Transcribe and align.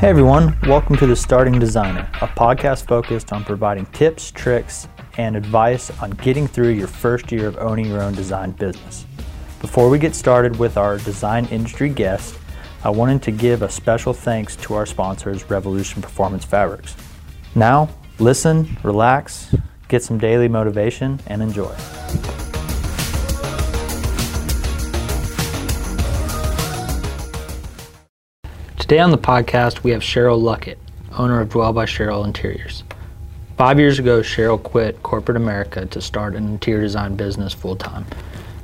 Hey 0.00 0.08
everyone, 0.08 0.56
welcome 0.62 0.96
to 0.96 1.06
The 1.06 1.14
Starting 1.14 1.58
Designer, 1.58 2.08
a 2.22 2.26
podcast 2.26 2.86
focused 2.86 3.34
on 3.34 3.44
providing 3.44 3.84
tips, 3.84 4.30
tricks, 4.30 4.88
and 5.18 5.36
advice 5.36 5.90
on 6.00 6.12
getting 6.12 6.48
through 6.48 6.70
your 6.70 6.86
first 6.86 7.30
year 7.30 7.46
of 7.46 7.58
owning 7.58 7.84
your 7.84 8.00
own 8.00 8.14
design 8.14 8.52
business. 8.52 9.04
Before 9.60 9.90
we 9.90 9.98
get 9.98 10.14
started 10.14 10.58
with 10.58 10.78
our 10.78 10.96
design 10.96 11.44
industry 11.48 11.90
guest, 11.90 12.38
I 12.82 12.88
wanted 12.88 13.22
to 13.24 13.30
give 13.30 13.60
a 13.60 13.68
special 13.68 14.14
thanks 14.14 14.56
to 14.56 14.72
our 14.72 14.86
sponsors, 14.86 15.50
Revolution 15.50 16.00
Performance 16.00 16.46
Fabrics. 16.46 16.96
Now, 17.54 17.90
listen, 18.18 18.78
relax, 18.82 19.54
get 19.88 20.02
some 20.02 20.16
daily 20.16 20.48
motivation, 20.48 21.20
and 21.26 21.42
enjoy. 21.42 21.76
Today 28.90 29.02
on 29.02 29.12
the 29.12 29.18
podcast, 29.18 29.84
we 29.84 29.92
have 29.92 30.02
Cheryl 30.02 30.42
Luckett, 30.42 30.76
owner 31.16 31.40
of 31.40 31.50
Dwell 31.50 31.72
by 31.72 31.84
Cheryl 31.84 32.24
Interiors. 32.24 32.82
Five 33.56 33.78
years 33.78 34.00
ago, 34.00 34.18
Cheryl 34.18 34.60
quit 34.60 35.00
corporate 35.04 35.36
America 35.36 35.86
to 35.86 36.00
start 36.00 36.34
an 36.34 36.48
interior 36.48 36.82
design 36.82 37.14
business 37.14 37.54
full 37.54 37.76
time. 37.76 38.04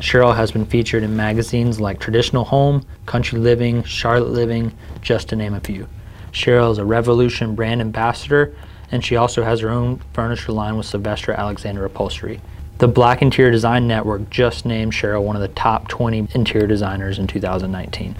Cheryl 0.00 0.34
has 0.34 0.50
been 0.50 0.66
featured 0.66 1.04
in 1.04 1.14
magazines 1.14 1.78
like 1.78 2.00
Traditional 2.00 2.42
Home, 2.42 2.84
Country 3.06 3.38
Living, 3.38 3.84
Charlotte 3.84 4.30
Living, 4.30 4.76
just 5.00 5.28
to 5.28 5.36
name 5.36 5.54
a 5.54 5.60
few. 5.60 5.86
Cheryl 6.32 6.72
is 6.72 6.78
a 6.78 6.84
Revolution 6.84 7.54
brand 7.54 7.80
ambassador, 7.80 8.52
and 8.90 9.04
she 9.04 9.14
also 9.14 9.44
has 9.44 9.60
her 9.60 9.70
own 9.70 10.00
furniture 10.12 10.50
line 10.50 10.76
with 10.76 10.86
Sylvester 10.86 11.34
Alexander 11.34 11.84
Upholstery. 11.84 12.40
The 12.78 12.88
Black 12.88 13.22
Interior 13.22 13.52
Design 13.52 13.86
Network 13.86 14.28
just 14.28 14.66
named 14.66 14.92
Cheryl 14.92 15.22
one 15.22 15.36
of 15.36 15.42
the 15.42 15.54
top 15.54 15.86
20 15.86 16.26
interior 16.34 16.66
designers 16.66 17.20
in 17.20 17.28
2019. 17.28 18.16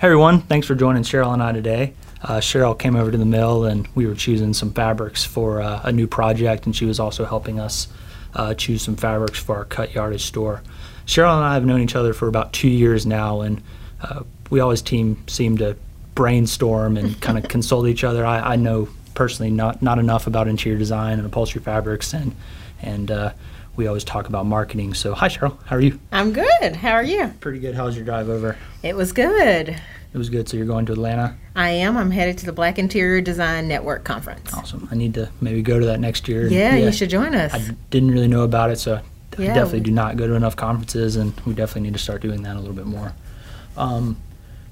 Hey 0.00 0.06
everyone, 0.06 0.40
thanks 0.40 0.66
for 0.66 0.74
joining 0.74 1.02
Cheryl 1.02 1.34
and 1.34 1.42
I 1.42 1.52
today. 1.52 1.92
Uh, 2.22 2.38
Cheryl 2.38 2.78
came 2.78 2.96
over 2.96 3.10
to 3.10 3.18
the 3.18 3.26
mill 3.26 3.66
and 3.66 3.86
we 3.94 4.06
were 4.06 4.14
choosing 4.14 4.54
some 4.54 4.72
fabrics 4.72 5.24
for 5.24 5.60
uh, 5.60 5.82
a 5.84 5.92
new 5.92 6.06
project, 6.06 6.64
and 6.64 6.74
she 6.74 6.86
was 6.86 6.98
also 6.98 7.26
helping 7.26 7.60
us 7.60 7.86
uh, 8.34 8.54
choose 8.54 8.80
some 8.80 8.96
fabrics 8.96 9.38
for 9.38 9.56
our 9.56 9.66
cut 9.66 9.92
yardage 9.92 10.22
store. 10.22 10.62
Cheryl 11.04 11.36
and 11.36 11.44
I 11.44 11.52
have 11.52 11.66
known 11.66 11.82
each 11.82 11.96
other 11.96 12.14
for 12.14 12.28
about 12.28 12.54
two 12.54 12.70
years 12.70 13.04
now, 13.04 13.42
and 13.42 13.62
uh, 14.00 14.22
we 14.48 14.60
always 14.60 14.80
team 14.80 15.22
seem 15.26 15.58
to 15.58 15.76
brainstorm 16.14 16.96
and 16.96 17.20
kind 17.20 17.36
of 17.36 17.46
consult 17.50 17.86
each 17.86 18.02
other. 18.02 18.24
I, 18.24 18.54
I, 18.54 18.56
know 18.56 18.88
personally 19.12 19.50
not 19.50 19.82
not 19.82 19.98
enough 19.98 20.26
about 20.26 20.48
interior 20.48 20.78
design 20.78 21.18
and 21.18 21.26
upholstery 21.26 21.60
fabrics, 21.60 22.14
and 22.14 22.34
and 22.80 23.10
uh, 23.10 23.32
we 23.80 23.86
always 23.86 24.04
talk 24.04 24.28
about 24.28 24.44
marketing. 24.44 24.92
So, 24.92 25.14
hi, 25.14 25.28
Cheryl. 25.28 25.56
How 25.64 25.76
are 25.76 25.80
you? 25.80 25.98
I'm 26.12 26.34
good. 26.34 26.76
How 26.76 26.92
are 26.92 27.02
you? 27.02 27.32
Pretty 27.40 27.60
good. 27.60 27.74
How 27.74 27.86
was 27.86 27.96
your 27.96 28.04
drive 28.04 28.28
over? 28.28 28.58
It 28.82 28.94
was 28.94 29.10
good. 29.12 29.70
It 29.70 30.18
was 30.18 30.28
good. 30.28 30.50
So, 30.50 30.58
you're 30.58 30.66
going 30.66 30.84
to 30.84 30.92
Atlanta? 30.92 31.34
I 31.56 31.70
am. 31.70 31.96
I'm 31.96 32.10
headed 32.10 32.36
to 32.38 32.46
the 32.46 32.52
Black 32.52 32.78
Interior 32.78 33.22
Design 33.22 33.68
Network 33.68 34.04
Conference. 34.04 34.52
Awesome. 34.52 34.86
I 34.90 34.96
need 34.96 35.14
to 35.14 35.30
maybe 35.40 35.62
go 35.62 35.80
to 35.80 35.86
that 35.86 35.98
next 35.98 36.28
year. 36.28 36.46
Yeah, 36.46 36.76
yeah. 36.76 36.84
you 36.84 36.92
should 36.92 37.08
join 37.08 37.34
us. 37.34 37.54
I 37.54 37.74
didn't 37.88 38.10
really 38.10 38.28
know 38.28 38.42
about 38.42 38.70
it, 38.70 38.78
so 38.78 39.00
yeah. 39.38 39.52
I 39.52 39.54
definitely 39.54 39.80
do 39.80 39.92
not 39.92 40.18
go 40.18 40.26
to 40.26 40.34
enough 40.34 40.56
conferences, 40.56 41.16
and 41.16 41.32
we 41.46 41.54
definitely 41.54 41.88
need 41.88 41.94
to 41.94 42.02
start 42.02 42.20
doing 42.20 42.42
that 42.42 42.56
a 42.56 42.58
little 42.58 42.76
bit 42.76 42.86
more. 42.86 43.14
Um, 43.78 44.18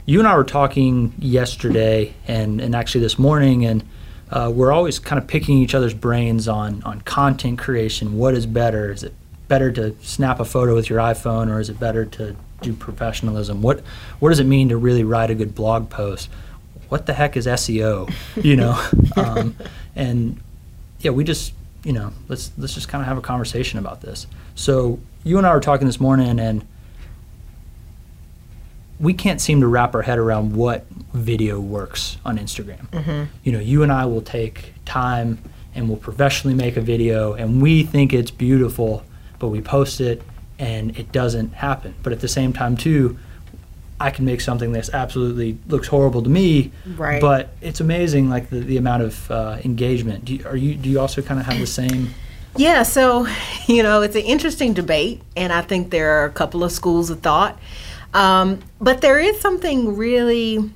you 0.04 0.18
and 0.18 0.28
I 0.28 0.36
were 0.36 0.44
talking 0.44 1.14
yesterday 1.18 2.12
and, 2.26 2.60
and 2.60 2.74
actually 2.74 3.00
this 3.00 3.18
morning, 3.18 3.64
and 3.64 3.82
uh, 4.30 4.50
we're 4.54 4.72
always 4.72 4.98
kind 4.98 5.20
of 5.20 5.26
picking 5.26 5.58
each 5.58 5.74
other's 5.74 5.94
brains 5.94 6.48
on 6.48 6.82
on 6.84 7.00
content 7.02 7.58
creation. 7.58 8.18
What 8.18 8.34
is 8.34 8.46
better? 8.46 8.92
Is 8.92 9.02
it 9.02 9.14
better 9.48 9.72
to 9.72 9.96
snap 10.02 10.40
a 10.40 10.44
photo 10.44 10.74
with 10.74 10.90
your 10.90 10.98
iPhone, 10.98 11.48
or 11.50 11.60
is 11.60 11.70
it 11.70 11.80
better 11.80 12.04
to 12.04 12.36
do 12.60 12.72
professionalism? 12.72 13.62
What 13.62 13.82
what 14.18 14.30
does 14.30 14.40
it 14.40 14.44
mean 14.44 14.68
to 14.68 14.76
really 14.76 15.04
write 15.04 15.30
a 15.30 15.34
good 15.34 15.54
blog 15.54 15.88
post? 15.88 16.28
What 16.88 17.06
the 17.06 17.14
heck 17.14 17.36
is 17.36 17.46
SEO? 17.46 18.12
You 18.42 18.56
know, 18.56 18.88
um, 19.16 19.56
and 19.96 20.40
yeah, 21.00 21.10
we 21.10 21.24
just 21.24 21.52
you 21.84 21.92
know 21.92 22.12
let's 22.28 22.50
let's 22.58 22.74
just 22.74 22.88
kind 22.88 23.02
of 23.02 23.08
have 23.08 23.18
a 23.18 23.22
conversation 23.22 23.78
about 23.78 24.02
this. 24.02 24.26
So 24.54 24.98
you 25.24 25.38
and 25.38 25.46
I 25.46 25.54
were 25.54 25.60
talking 25.60 25.86
this 25.86 26.00
morning, 26.00 26.38
and 26.38 26.66
we 29.00 29.14
can't 29.14 29.40
seem 29.40 29.60
to 29.60 29.66
wrap 29.66 29.94
our 29.94 30.02
head 30.02 30.18
around 30.18 30.54
what 30.54 30.86
video 31.12 31.60
works 31.60 32.16
on 32.24 32.38
Instagram. 32.38 32.88
Mm-hmm. 32.90 33.24
You 33.44 33.52
know, 33.52 33.60
you 33.60 33.82
and 33.82 33.92
I 33.92 34.06
will 34.06 34.22
take 34.22 34.74
time 34.84 35.38
and 35.74 35.88
we'll 35.88 35.98
professionally 35.98 36.56
make 36.56 36.76
a 36.76 36.80
video 36.80 37.34
and 37.34 37.62
we 37.62 37.84
think 37.84 38.12
it's 38.12 38.30
beautiful, 38.30 39.04
but 39.38 39.48
we 39.48 39.60
post 39.60 40.00
it 40.00 40.22
and 40.58 40.98
it 40.98 41.12
doesn't 41.12 41.54
happen. 41.54 41.94
But 42.02 42.12
at 42.12 42.20
the 42.20 42.28
same 42.28 42.52
time, 42.52 42.76
too, 42.76 43.16
I 44.00 44.10
can 44.10 44.24
make 44.24 44.40
something 44.40 44.72
that's 44.72 44.90
absolutely 44.90 45.58
looks 45.66 45.88
horrible 45.88 46.22
to 46.22 46.28
me, 46.28 46.72
right. 46.96 47.20
but 47.20 47.50
it's 47.60 47.80
amazing, 47.80 48.28
like 48.28 48.48
the, 48.50 48.60
the 48.60 48.76
amount 48.76 49.02
of 49.02 49.30
uh, 49.30 49.58
engagement. 49.64 50.24
Do 50.24 50.34
you, 50.34 50.46
are 50.46 50.56
you 50.56 50.74
do 50.74 50.88
you 50.88 51.00
also 51.00 51.20
kind 51.20 51.40
of 51.40 51.46
have 51.46 51.58
the 51.58 51.66
same? 51.66 52.10
Yeah, 52.56 52.82
so 52.82 53.28
you 53.68 53.84
know 53.84 54.00
it's 54.02 54.16
an 54.16 54.22
interesting 54.22 54.72
debate, 54.72 55.20
and 55.36 55.52
I 55.52 55.60
think 55.60 55.90
there 55.90 56.18
are 56.18 56.24
a 56.24 56.30
couple 56.30 56.64
of 56.64 56.72
schools 56.72 57.08
of 57.08 57.20
thought. 57.20 57.56
Um, 58.14 58.60
but 58.80 59.00
there 59.00 59.18
is 59.18 59.40
something 59.40 59.96
really 59.96 60.70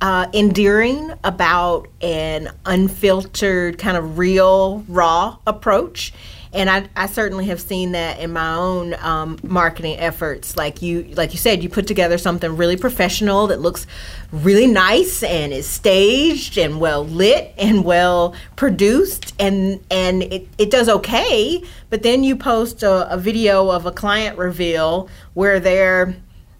uh, 0.00 0.26
endearing 0.32 1.12
about 1.24 1.88
an 2.00 2.50
unfiltered, 2.64 3.78
kind 3.78 3.96
of 3.96 4.18
real, 4.18 4.84
raw 4.88 5.38
approach. 5.46 6.12
And 6.50 6.70
I, 6.70 6.88
I 6.96 7.06
certainly 7.06 7.44
have 7.46 7.60
seen 7.60 7.92
that 7.92 8.20
in 8.20 8.32
my 8.32 8.54
own 8.54 8.94
um, 8.94 9.38
marketing 9.42 9.98
efforts. 9.98 10.56
Like 10.56 10.80
you, 10.80 11.02
like 11.14 11.32
you 11.32 11.38
said, 11.38 11.62
you 11.62 11.68
put 11.68 11.86
together 11.86 12.16
something 12.16 12.56
really 12.56 12.76
professional 12.76 13.48
that 13.48 13.60
looks 13.60 13.86
really 14.32 14.66
nice 14.66 15.22
and 15.22 15.52
is 15.52 15.66
staged 15.66 16.56
and 16.56 16.80
well 16.80 17.04
lit 17.04 17.52
and 17.58 17.84
well 17.84 18.34
produced, 18.56 19.34
and 19.38 19.80
and 19.90 20.22
it, 20.22 20.48
it 20.56 20.70
does 20.70 20.88
okay. 20.88 21.62
But 21.90 22.02
then 22.02 22.24
you 22.24 22.34
post 22.34 22.82
a, 22.82 23.12
a 23.12 23.18
video 23.18 23.68
of 23.70 23.84
a 23.84 23.92
client 23.92 24.38
reveal 24.38 25.10
where 25.34 25.60
they're 25.60 26.16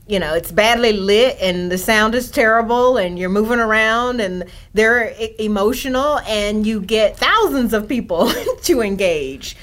you 0.08 0.19
know 0.19 0.34
it's 0.34 0.50
badly 0.50 0.92
lit 0.92 1.36
and 1.41 1.70
the 1.70 1.78
sound 1.78 2.14
is 2.14 2.30
terrible 2.30 2.96
and 2.96 3.19
you're 3.19 3.28
moving 3.28 3.60
around 3.60 4.20
and 4.20 4.44
they're 4.72 5.14
emotional 5.38 6.19
and 6.20 6.66
you 6.66 6.80
get 6.80 7.16
thousands 7.16 7.72
of 7.72 7.86
people 7.86 8.32
to 8.62 8.80
engage 8.80 9.56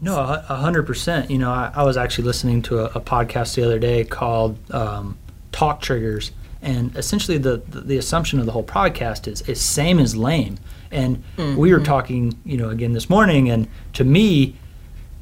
no 0.00 0.18
a 0.18 0.56
hundred 0.56 0.84
percent 0.84 1.30
you 1.30 1.38
know 1.38 1.50
I, 1.50 1.70
I, 1.74 1.82
was 1.84 1.96
actually 1.96 2.24
listening 2.24 2.62
to 2.62 2.80
a, 2.80 2.84
a, 2.86 3.00
podcast 3.00 3.54
the 3.54 3.62
other 3.62 3.78
day 3.78 4.04
called 4.04 4.58
um, 4.72 5.18
talk 5.52 5.82
triggers 5.82 6.32
and 6.62 6.94
essentially 6.96 7.38
the, 7.38 7.58
the, 7.68 7.80
the 7.80 7.98
assumption 7.98 8.40
of 8.40 8.46
the 8.46 8.52
whole 8.52 8.64
podcast 8.64 9.28
is 9.28 9.42
is 9.42 9.60
same 9.60 9.98
as 9.98 10.16
lame 10.16 10.58
and 10.90 11.22
mm-hmm. 11.36 11.56
we 11.56 11.72
were 11.72 11.76
mm-hmm. 11.76 11.84
talking 11.84 12.38
you 12.44 12.56
know 12.56 12.70
again 12.70 12.94
this 12.94 13.10
morning 13.10 13.50
and 13.50 13.68
to 13.92 14.04
me 14.04 14.56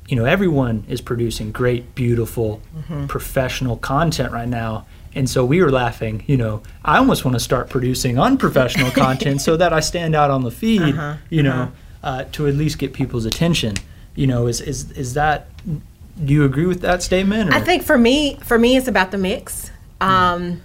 you 0.08 0.16
know 0.16 0.24
everyone 0.24 0.84
is 0.88 1.00
producing 1.00 1.52
great 1.52 1.94
beautiful 1.94 2.60
mm-hmm. 2.76 3.06
professional 3.06 3.76
content 3.76 4.32
right 4.32 4.48
now 4.48 4.86
and 5.14 5.28
so 5.28 5.44
we 5.44 5.62
were 5.62 5.70
laughing 5.70 6.24
you 6.26 6.36
know 6.36 6.62
i 6.84 6.96
almost 6.96 7.24
want 7.24 7.34
to 7.34 7.40
start 7.40 7.68
producing 7.68 8.18
unprofessional 8.18 8.90
content 9.04 9.40
so 9.40 9.56
that 9.56 9.72
i 9.72 9.80
stand 9.80 10.14
out 10.14 10.30
on 10.30 10.42
the 10.42 10.50
feed 10.50 10.80
uh-huh. 10.80 11.16
you 11.28 11.42
know 11.42 11.70
uh-huh. 12.02 12.08
uh, 12.08 12.24
to 12.32 12.46
at 12.46 12.54
least 12.54 12.78
get 12.78 12.92
people's 12.92 13.26
attention 13.26 13.74
you 14.14 14.26
know 14.26 14.46
is 14.46 14.60
is 14.60 14.90
is 14.92 15.14
that 15.14 15.48
do 16.24 16.32
you 16.32 16.44
agree 16.44 16.66
with 16.66 16.80
that 16.80 17.02
statement 17.02 17.50
or? 17.50 17.54
i 17.54 17.60
think 17.60 17.82
for 17.82 17.98
me 17.98 18.36
for 18.42 18.58
me 18.58 18.76
it's 18.76 18.88
about 18.88 19.10
the 19.10 19.18
mix 19.18 19.70
um, 20.00 20.62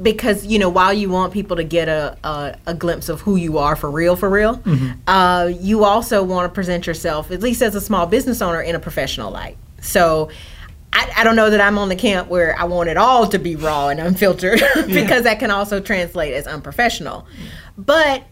because 0.00 0.46
you 0.46 0.58
know 0.58 0.68
while 0.68 0.92
you 0.92 1.08
want 1.08 1.32
people 1.32 1.56
to 1.56 1.64
get 1.64 1.88
a, 1.88 2.16
a, 2.24 2.56
a, 2.66 2.74
glimpse 2.74 3.08
of 3.08 3.20
who 3.20 3.36
you 3.36 3.58
are 3.58 3.74
for 3.74 3.90
real 3.90 4.14
for 4.16 4.30
real 4.30 4.56
mm-hmm. 4.58 4.90
uh, 5.06 5.46
you 5.60 5.84
also 5.84 6.22
want 6.22 6.48
to 6.48 6.54
present 6.54 6.86
yourself 6.86 7.30
at 7.30 7.40
least 7.40 7.62
as 7.62 7.74
a 7.74 7.80
small 7.80 8.06
business 8.06 8.40
owner 8.40 8.60
in 8.60 8.74
a 8.74 8.78
professional 8.78 9.30
light 9.30 9.56
so 9.80 10.30
I, 10.92 11.10
I 11.18 11.24
don't 11.24 11.36
know 11.36 11.50
that 11.50 11.60
i'm 11.60 11.78
on 11.78 11.88
the 11.88 11.96
camp 11.96 12.28
where 12.28 12.58
i 12.58 12.64
want 12.64 12.88
it 12.88 12.96
all 12.96 13.26
to 13.28 13.38
be 13.38 13.56
raw 13.56 13.88
and 13.88 13.98
unfiltered 13.98 14.60
because 14.74 14.90
yeah. 14.90 15.20
that 15.20 15.38
can 15.40 15.50
also 15.50 15.80
translate 15.80 16.34
as 16.34 16.46
unprofessional 16.46 17.26
but 17.76 18.22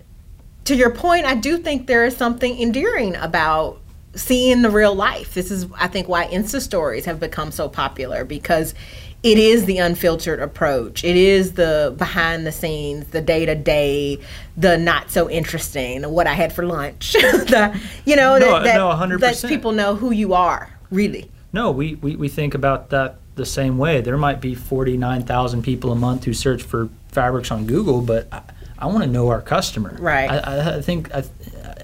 to 0.65 0.77
your 0.77 0.91
point 0.91 1.27
i 1.27 1.35
do 1.35 1.59
think 1.59 1.87
there 1.87 2.05
is 2.05 2.17
something 2.17 2.61
endearing 2.61 3.17
about 3.17 3.81
seeing 4.15 4.63
the 4.63 4.71
real 4.71 4.95
life 4.95 5.35
this 5.35 5.51
is 5.51 5.67
i 5.77 5.89
think 5.89 6.09
why 6.09 6.27
insta 6.29 6.61
stories 6.61 7.05
have 7.05 7.21
become 7.21 7.51
so 7.51 7.69
popular 7.69 8.25
because 8.25 8.73
it 9.27 9.39
is 9.39 9.65
the 9.65 9.79
unfiltered 9.79 10.39
approach. 10.39 11.03
It 11.03 11.17
is 11.17 11.55
the 11.55 11.93
behind 11.99 12.47
the 12.47 12.53
scenes, 12.53 13.09
the 13.09 13.21
day 13.21 13.45
to 13.45 13.57
day, 13.57 14.21
the 14.57 14.79
not 14.79 15.11
so 15.11 15.29
interesting, 15.29 16.05
what 16.05 16.29
I 16.29 16.35
had 16.35 16.53
for 16.53 16.65
lunch. 16.65 17.13
the, 17.15 17.77
you 18.05 18.15
know, 18.15 18.39
no, 18.39 18.63
that, 18.63 18.77
no, 18.77 18.89
100%. 18.89 19.19
that 19.21 19.49
people 19.49 19.73
know 19.73 19.97
who 19.97 20.13
you 20.13 20.33
are, 20.33 20.71
really. 20.93 21.29
No, 21.53 21.73
we, 21.73 21.97
we, 21.97 22.15
we 22.15 22.29
think 22.29 22.55
about 22.55 22.91
that 22.91 23.17
the 23.35 23.45
same 23.45 23.79
way. 23.79 24.01
There 24.01 24.17
might 24.17 24.41
be 24.41 24.55
49,000 24.55 25.63
people 25.63 25.91
a 25.91 25.97
month 25.97 26.23
who 26.23 26.33
search 26.33 26.63
for 26.63 26.89
fabrics 27.09 27.51
on 27.51 27.67
Google, 27.67 28.03
but 28.03 28.29
I, 28.33 28.43
I 28.79 28.87
want 28.87 29.03
to 29.03 29.11
know 29.11 29.29
our 29.29 29.43
customer. 29.43 29.97
Right. 29.99 30.31
I, 30.31 30.77
I 30.77 30.83
think, 30.83 31.13
I, 31.13 31.25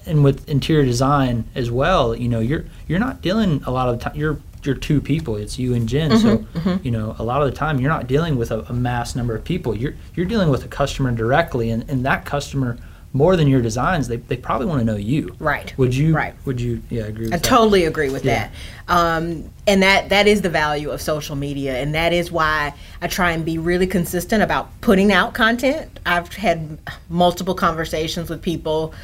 and 0.07 0.23
with 0.23 0.49
interior 0.49 0.85
design 0.85 1.45
as 1.57 1.73
well, 1.73 2.15
you 2.15 2.29
know, 2.29 2.41
you're 2.41 2.67
you're 2.87 2.99
not 2.99 3.21
dealing 3.21 3.63
a 3.65 3.71
lot 3.71 3.89
of 3.89 3.99
the 3.99 4.05
time. 4.05 4.17
You're 4.17 4.39
you're 4.65 4.75
two 4.75 5.01
people. 5.01 5.37
It's 5.37 5.59
you 5.59 5.75
and 5.75 5.89
Jen. 5.89 6.19
So 6.19 6.45
you 6.83 6.91
know, 6.91 7.17
a 7.19 7.25
lot 7.25 7.43
of 7.43 7.51
the 7.51 7.57
time 7.57 7.81
you're 7.81 7.91
not 7.91 8.07
dealing 8.07 8.37
with 8.37 8.51
a, 8.51 8.61
a 8.69 8.73
mass 8.73 9.15
number 9.17 9.35
of 9.35 9.45
people. 9.45 9.75
You're 9.77 9.95
you're 10.15 10.27
dealing 10.27 10.51
with 10.51 10.65
a 10.65 10.69
customer 10.69 11.11
directly, 11.13 11.71
and, 11.71 11.89
and 11.91 12.05
that 12.05 12.25
customer 12.25 12.79
more 13.15 13.37
than 13.37 13.47
your 13.47 13.61
designs, 13.61 14.09
they, 14.09 14.17
they 14.17 14.39
probably 14.39 14.67
want 14.67 14.79
to 14.81 14.87
know 14.87 14.97
you. 14.97 15.37
Right. 15.39 15.77
Would 15.77 15.95
you? 15.95 16.15
Right. 16.15 16.35
Would 16.47 16.59
you? 16.63 16.81
Yeah, 16.89 17.03
agree. 17.03 17.25
With 17.27 17.35
I 17.35 17.37
that? 17.37 17.45
totally 17.45 17.85
agree 17.85 18.09
with 18.09 18.25
Yeah. 18.25 18.49
that. 18.49 18.53
Um, 18.89 19.51
and 19.67 19.83
that 19.83 20.09
that 20.09 20.27
is 20.27 20.41
the 20.43 20.49
value 20.49 20.91
of 20.91 21.03
social 21.03 21.37
media, 21.37 21.77
and 21.79 21.95
that 21.95 22.13
is 22.15 22.33
why 22.33 22.73
I 23.03 23.09
try 23.09 23.33
and 23.33 23.45
be 23.45 23.59
really 23.59 23.87
consistent 23.87 24.43
about 24.43 24.71
putting 24.81 25.13
out 25.13 25.35
content. 25.35 26.01
I've 26.07 26.33
had 26.33 26.79
multiple 27.11 27.55
conversations 27.55 28.31
with 28.31 28.41
people 28.41 28.95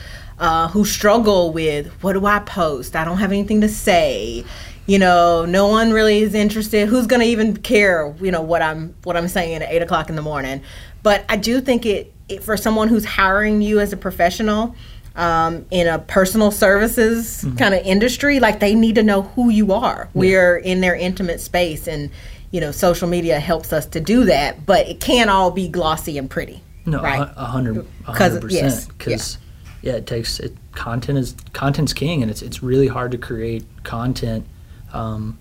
uh, 0.40 0.68
who 0.68 0.84
struggle 0.84 1.52
with 1.52 1.88
what 2.02 2.12
do 2.14 2.26
I 2.26 2.38
post? 2.40 2.94
I 2.96 3.04
don't 3.04 3.18
have 3.18 3.32
anything 3.32 3.60
to 3.62 3.68
say. 3.68 4.44
You 4.86 4.98
know, 4.98 5.44
no 5.44 5.66
one 5.66 5.92
really 5.92 6.20
is 6.20 6.34
interested. 6.34 6.88
Who's 6.88 7.06
going 7.06 7.20
to 7.20 7.26
even 7.26 7.56
care? 7.58 8.14
You 8.20 8.30
know 8.30 8.40
what 8.42 8.62
I'm 8.62 8.94
what 9.04 9.16
I'm 9.16 9.28
saying 9.28 9.62
at 9.62 9.70
eight 9.70 9.82
o'clock 9.82 10.08
in 10.08 10.16
the 10.16 10.22
morning. 10.22 10.62
But 11.02 11.24
I 11.28 11.36
do 11.36 11.60
think 11.60 11.84
it, 11.84 12.12
it 12.28 12.42
for 12.42 12.56
someone 12.56 12.88
who's 12.88 13.04
hiring 13.04 13.60
you 13.60 13.80
as 13.80 13.92
a 13.92 13.96
professional 13.96 14.74
um, 15.16 15.66
in 15.70 15.86
a 15.88 15.98
personal 15.98 16.50
services 16.50 17.44
kind 17.58 17.74
of 17.74 17.84
industry, 17.84 18.40
like 18.40 18.60
they 18.60 18.74
need 18.74 18.94
to 18.94 19.02
know 19.02 19.22
who 19.22 19.50
you 19.50 19.72
are. 19.72 20.08
We're 20.14 20.56
in 20.56 20.80
their 20.80 20.94
intimate 20.94 21.40
space, 21.40 21.86
and 21.86 22.08
you 22.50 22.60
know, 22.60 22.70
social 22.70 23.08
media 23.08 23.40
helps 23.40 23.72
us 23.74 23.84
to 23.86 24.00
do 24.00 24.24
that. 24.24 24.64
But 24.64 24.86
it 24.88 25.00
can't 25.00 25.28
all 25.28 25.50
be 25.50 25.68
glossy 25.68 26.16
and 26.16 26.30
pretty. 26.30 26.62
No, 26.86 27.02
right? 27.02 27.28
a 27.36 27.44
hundred, 27.44 27.78
a 27.78 27.82
'Cause- 28.12 28.32
hundred 28.32 28.52
yes, 28.52 28.86
percent. 28.86 28.98
Because 28.98 29.38
yeah, 29.82 29.94
it 29.94 30.06
takes 30.06 30.40
it. 30.40 30.56
Content 30.72 31.18
is 31.18 31.34
content's 31.52 31.92
king, 31.92 32.22
and 32.22 32.30
it's 32.30 32.42
it's 32.42 32.62
really 32.62 32.88
hard 32.88 33.12
to 33.12 33.18
create 33.18 33.64
content 33.84 34.46
um, 34.92 35.38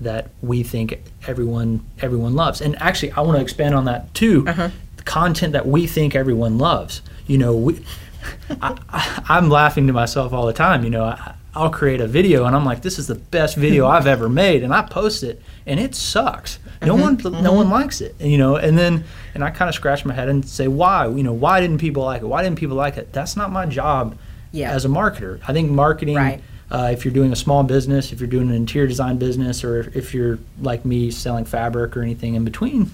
that 0.00 0.30
we 0.42 0.62
think 0.62 1.00
everyone 1.26 1.84
everyone 2.00 2.34
loves. 2.34 2.60
And 2.60 2.80
actually, 2.80 3.12
I 3.12 3.20
want 3.20 3.36
to 3.36 3.42
expand 3.42 3.74
on 3.74 3.84
that 3.86 4.12
too. 4.14 4.44
Uh-huh. 4.46 4.70
The 4.96 5.02
content 5.02 5.52
that 5.52 5.66
we 5.66 5.86
think 5.86 6.14
everyone 6.14 6.58
loves. 6.58 7.02
You 7.26 7.38
know, 7.38 7.56
we. 7.56 7.84
I, 8.60 8.76
I, 8.90 9.24
I'm 9.30 9.48
laughing 9.48 9.86
to 9.86 9.94
myself 9.94 10.32
all 10.32 10.46
the 10.46 10.52
time. 10.52 10.84
You 10.84 10.90
know, 10.90 11.04
I, 11.04 11.34
I'll 11.54 11.70
create 11.70 12.00
a 12.00 12.06
video 12.06 12.44
and 12.44 12.54
I'm 12.54 12.64
like, 12.64 12.82
"This 12.82 12.98
is 12.98 13.06
the 13.08 13.16
best 13.16 13.56
video 13.56 13.86
I've 13.86 14.06
ever 14.06 14.28
made," 14.28 14.62
and 14.62 14.72
I 14.72 14.82
post 14.82 15.22
it, 15.22 15.42
and 15.66 15.80
it 15.80 15.94
sucks. 15.94 16.58
No 16.82 16.94
Mm-hmm. 16.96 17.32
one, 17.34 17.42
no 17.42 17.52
one 17.52 17.68
likes 17.70 18.00
it. 18.00 18.14
And, 18.20 18.30
you 18.30 18.38
know, 18.38 18.56
and 18.56 18.78
then, 18.78 19.04
and 19.34 19.42
I 19.44 19.50
kind 19.50 19.68
of 19.68 19.74
scratch 19.74 20.04
my 20.04 20.14
head 20.14 20.28
and 20.28 20.44
say, 20.48 20.68
"Why? 20.68 21.06
You 21.08 21.22
know, 21.22 21.32
why 21.32 21.60
didn't 21.60 21.78
people 21.78 22.04
like 22.04 22.22
it? 22.22 22.26
Why 22.26 22.42
didn't 22.42 22.58
people 22.58 22.76
like 22.76 22.96
it?" 22.96 23.12
That's 23.12 23.36
not 23.36 23.50
my 23.50 23.66
job 23.66 24.16
Yeah. 24.52 24.70
as 24.72 24.84
a 24.84 24.88
marketer. 24.88 25.40
I 25.46 25.52
think 25.52 25.70
marketing. 25.70 26.16
Right. 26.16 26.40
Uh, 26.70 26.90
if 26.92 27.04
you're 27.04 27.12
doing 27.12 27.32
a 27.32 27.36
small 27.36 27.64
business, 27.64 28.12
if 28.12 28.20
you're 28.20 28.28
doing 28.30 28.48
an 28.48 28.54
interior 28.54 28.86
design 28.86 29.16
business, 29.18 29.64
or 29.64 29.90
if, 29.92 30.14
you're 30.14 30.38
like 30.62 30.84
me 30.84 31.10
selling 31.10 31.44
fabric 31.44 31.96
or 31.96 32.02
anything 32.02 32.36
in 32.36 32.44
between, 32.44 32.88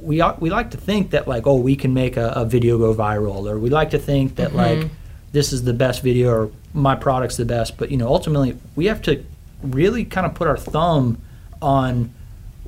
we 0.00 0.22
we 0.38 0.48
like 0.48 0.70
to 0.70 0.76
think 0.76 1.10
that 1.10 1.26
like 1.26 1.46
oh 1.48 1.56
we 1.56 1.74
can 1.74 1.92
make 1.92 2.16
a, 2.16 2.28
a 2.36 2.44
video 2.44 2.78
go 2.78 2.94
viral, 2.94 3.50
or 3.50 3.58
we 3.58 3.70
like 3.70 3.90
to 3.90 3.98
think 3.98 4.36
that 4.36 4.54
like 4.54 4.86
this 5.32 5.52
is 5.52 5.64
the 5.64 5.72
best 5.74 6.02
video 6.02 6.30
or 6.30 6.50
my 6.74 6.94
product's 6.94 7.36
the 7.36 7.44
best. 7.44 7.76
But 7.78 7.90
you 7.90 7.96
know 7.96 8.08
ultimately 8.08 8.56
we 8.76 8.86
have 8.86 9.02
to 9.02 9.24
really 9.62 10.04
kind 10.04 10.26
of 10.26 10.34
put 10.34 10.46
our 10.48 10.56
thumb 10.56 11.20
on 11.60 12.12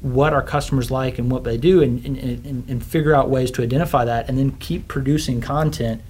what 0.00 0.32
our 0.32 0.42
customers 0.42 0.90
like 0.90 1.18
and 1.18 1.30
what 1.30 1.44
they 1.44 1.56
do, 1.58 1.82
and 1.82 2.04
and, 2.06 2.16
and, 2.18 2.68
and 2.68 2.84
figure 2.84 3.14
out 3.14 3.28
ways 3.28 3.50
to 3.52 3.62
identify 3.62 4.04
that, 4.04 4.28
and 4.28 4.38
then 4.38 4.52
keep 4.52 4.88
producing 4.88 5.40
content 5.40 6.00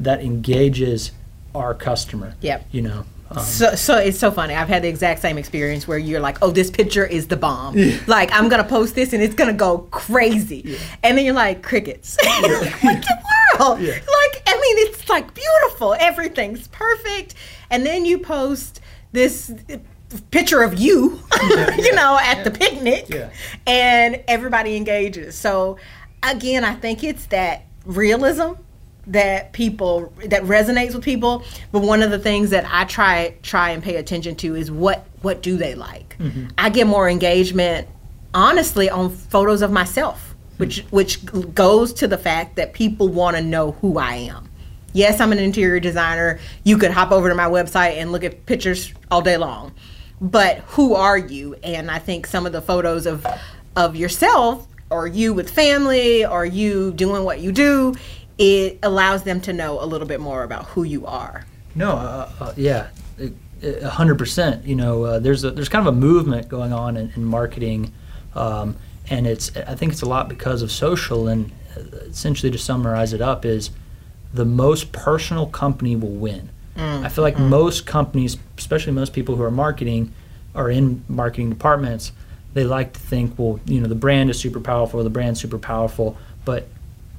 that 0.00 0.20
engages 0.20 1.12
our 1.54 1.72
customer. 1.74 2.34
Yep. 2.40 2.66
You 2.72 2.82
know. 2.82 3.04
Um, 3.30 3.38
So, 3.42 3.74
so 3.74 3.96
it's 3.96 4.18
so 4.18 4.30
funny. 4.30 4.54
I've 4.54 4.68
had 4.68 4.82
the 4.82 4.88
exact 4.88 5.20
same 5.20 5.38
experience 5.38 5.88
where 5.88 5.98
you're 5.98 6.20
like, 6.20 6.38
"Oh, 6.42 6.50
this 6.50 6.70
picture 6.70 7.04
is 7.06 7.28
the 7.28 7.36
bomb." 7.36 7.74
Like, 8.06 8.30
I'm 8.32 8.48
gonna 8.48 8.64
post 8.64 8.94
this 8.94 9.12
and 9.12 9.22
it's 9.22 9.34
gonna 9.34 9.52
go 9.52 9.78
crazy, 9.90 10.76
and 11.02 11.16
then 11.16 11.24
you're 11.24 11.34
like, 11.34 11.62
"Crickets! 11.62 12.16
what 12.24 12.42
the 13.02 13.16
world?" 13.60 13.80
Yeah. 13.80 13.92
Like, 13.94 14.35
mean, 14.74 14.86
it's 14.86 15.08
like 15.08 15.34
beautiful. 15.34 15.94
Everything's 15.98 16.68
perfect, 16.68 17.34
and 17.70 17.84
then 17.84 18.04
you 18.04 18.18
post 18.18 18.80
this 19.12 19.52
picture 20.30 20.62
of 20.62 20.78
you, 20.78 21.20
you 21.76 21.94
know, 21.94 22.18
at 22.22 22.44
the 22.44 22.50
picnic, 22.50 23.06
Yeah. 23.08 23.30
and 23.66 24.22
everybody 24.28 24.76
engages. 24.76 25.34
So, 25.34 25.78
again, 26.22 26.64
I 26.64 26.74
think 26.74 27.02
it's 27.02 27.26
that 27.26 27.64
realism 27.84 28.52
that 29.08 29.52
people 29.52 30.12
that 30.26 30.42
resonates 30.42 30.94
with 30.94 31.04
people. 31.04 31.44
But 31.70 31.82
one 31.82 32.02
of 32.02 32.10
the 32.10 32.18
things 32.18 32.50
that 32.50 32.64
i 32.68 32.84
try 32.84 33.34
try 33.42 33.70
and 33.70 33.82
pay 33.82 33.96
attention 33.96 34.34
to 34.36 34.56
is 34.56 34.70
what 34.70 35.06
what 35.22 35.42
do 35.42 35.56
they 35.56 35.74
like? 35.76 36.16
Mm-hmm. 36.18 36.48
I 36.58 36.70
get 36.70 36.86
more 36.88 37.08
engagement 37.08 37.86
honestly 38.36 38.90
on 38.90 39.10
photos 39.10 39.62
of 39.62 39.72
myself 39.72 40.34
hmm. 40.56 40.56
which 40.58 40.80
which 40.90 41.24
goes 41.54 41.92
to 41.94 42.06
the 42.06 42.18
fact 42.18 42.56
that 42.56 42.74
people 42.74 43.08
want 43.08 43.36
to 43.36 43.42
know 43.42 43.72
who 43.80 43.98
i 43.98 44.14
am 44.14 44.48
yes 44.96 45.20
i'm 45.20 45.32
an 45.32 45.38
interior 45.38 45.80
designer 45.80 46.38
you 46.64 46.78
could 46.78 46.90
hop 46.90 47.12
over 47.12 47.28
to 47.28 47.34
my 47.34 47.46
website 47.46 47.96
and 47.96 48.12
look 48.12 48.24
at 48.24 48.46
pictures 48.46 48.92
all 49.10 49.22
day 49.22 49.36
long 49.36 49.72
but 50.20 50.58
who 50.68 50.94
are 50.94 51.18
you 51.18 51.54
and 51.62 51.90
i 51.90 51.98
think 51.98 52.26
some 52.26 52.46
of 52.46 52.52
the 52.52 52.62
photos 52.62 53.06
of 53.06 53.26
of 53.76 53.94
yourself 53.94 54.66
or 54.90 55.06
you 55.06 55.34
with 55.34 55.50
family 55.50 56.24
or 56.24 56.44
you 56.44 56.92
doing 56.92 57.24
what 57.24 57.40
you 57.40 57.52
do 57.52 57.94
it 58.38 58.78
allows 58.82 59.22
them 59.22 59.40
to 59.40 59.52
know 59.52 59.82
a 59.82 59.86
little 59.86 60.06
bit 60.06 60.20
more 60.20 60.42
about 60.42 60.66
who 60.66 60.82
you 60.82 61.06
are 61.06 61.44
No, 61.76 61.90
uh, 61.90 62.30
uh, 62.40 62.52
yeah, 62.56 62.88
a 63.62 63.88
hundred 63.90 64.16
percent. 64.18 64.64
You 64.64 64.76
know, 64.76 65.04
uh, 65.04 65.18
there's 65.18 65.44
a, 65.44 65.50
there's 65.50 65.68
kind 65.68 65.86
of 65.86 65.94
a 65.94 65.96
movement 65.96 66.48
going 66.48 66.72
on 66.72 66.96
in, 66.96 67.12
in 67.14 67.24
marketing, 67.24 67.92
um, 68.34 68.76
and 69.10 69.26
it's 69.26 69.54
I 69.56 69.74
think 69.74 69.92
it's 69.92 70.00
a 70.00 70.08
lot 70.08 70.26
because 70.28 70.62
of 70.62 70.72
social. 70.72 71.28
And 71.28 71.52
uh, 71.76 71.80
essentially, 72.08 72.50
to 72.50 72.58
summarize 72.58 73.12
it 73.12 73.20
up, 73.20 73.44
is 73.44 73.70
the 74.32 74.44
most 74.44 74.92
personal 74.92 75.46
company 75.46 75.96
will 75.96 76.10
win. 76.10 76.50
Mm, 76.76 77.04
I 77.04 77.08
feel 77.08 77.22
like 77.22 77.36
mm. 77.36 77.48
most 77.48 77.86
companies, 77.86 78.36
especially 78.58 78.92
most 78.92 79.12
people 79.12 79.36
who 79.36 79.42
are 79.42 79.50
marketing, 79.50 80.12
are 80.54 80.70
in 80.70 81.04
marketing 81.08 81.50
departments. 81.50 82.12
They 82.54 82.64
like 82.64 82.92
to 82.94 83.00
think, 83.00 83.38
well, 83.38 83.60
you 83.66 83.80
know, 83.80 83.88
the 83.88 83.94
brand 83.94 84.30
is 84.30 84.38
super 84.38 84.60
powerful, 84.60 85.02
the 85.02 85.10
brand's 85.10 85.40
super 85.40 85.58
powerful, 85.58 86.16
but 86.44 86.68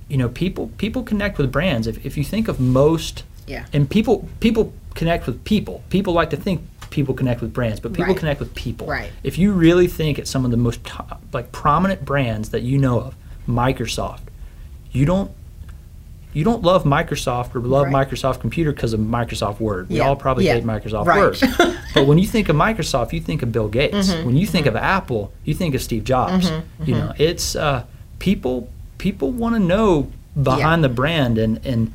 you 0.09 0.17
know, 0.17 0.29
people 0.29 0.71
people 0.77 1.03
connect 1.03 1.37
with 1.37 1.51
brands. 1.51 1.87
If, 1.87 2.05
if 2.05 2.17
you 2.17 2.23
think 2.23 2.47
of 2.47 2.59
most 2.59 3.23
Yeah. 3.45 3.65
and 3.73 3.89
people 3.89 4.27
people 4.39 4.73
connect 4.97 5.27
with 5.27 5.43
people. 5.43 5.83
People 5.89 6.13
like 6.13 6.31
to 6.31 6.37
think 6.37 6.61
people 6.89 7.13
connect 7.13 7.41
with 7.41 7.53
brands, 7.53 7.79
but 7.79 7.93
people 7.93 8.07
Right. 8.13 8.17
connect 8.17 8.39
with 8.39 8.55
people. 8.55 8.87
Right. 8.87 9.11
If 9.23 9.37
you 9.37 9.51
really 9.51 9.87
think 9.87 10.17
at 10.17 10.27
some 10.27 10.43
of 10.45 10.51
the 10.51 10.57
most 10.57 10.83
top, 10.83 11.21
like 11.33 11.51
prominent 11.51 12.03
brands 12.03 12.49
that 12.49 12.63
you 12.63 12.77
know 12.77 12.99
of, 12.99 13.15
Microsoft, 13.47 14.21
you 14.91 15.05
don't 15.05 15.31
you 16.37 16.43
don't 16.43 16.61
love 16.61 16.83
Microsoft 16.83 17.55
or 17.55 17.61
love 17.61 17.87
Right. 17.87 18.07
Microsoft 18.07 18.39
Computer 18.41 18.71
because 18.71 18.93
of 18.93 18.99
Microsoft 18.99 19.59
Word. 19.59 19.89
We 19.89 19.97
Yeah. 19.97 20.03
all 20.07 20.15
probably 20.15 20.45
Yeah. 20.45 20.53
hate 20.53 20.65
Microsoft 20.65 21.07
Right. 21.07 21.17
Word. 21.19 21.75
but 21.95 22.05
when 22.05 22.19
you 22.19 22.27
think 22.27 22.47
of 22.47 22.55
Microsoft, 22.55 23.11
you 23.11 23.19
think 23.19 23.41
of 23.41 23.51
Bill 23.51 23.67
Gates. 23.67 24.09
Mm-hmm. 24.11 24.23
When 24.27 24.37
you 24.37 24.45
think 24.45 24.67
of 24.67 24.75
Apple, 24.75 25.31
you 25.45 25.55
think 25.55 25.73
of 25.73 25.81
Steve 25.81 26.03
Jobs. 26.03 26.51
You 26.85 26.93
know, 26.93 27.11
it's 27.17 27.55
uh, 27.55 27.83
people 28.19 28.69
people 28.99 29.31
want 29.31 29.55
to 29.55 29.59
know 29.59 30.09
behind 30.41 30.83
the 30.83 30.89
brand 30.89 31.39
and 31.39 31.59
and 31.65 31.91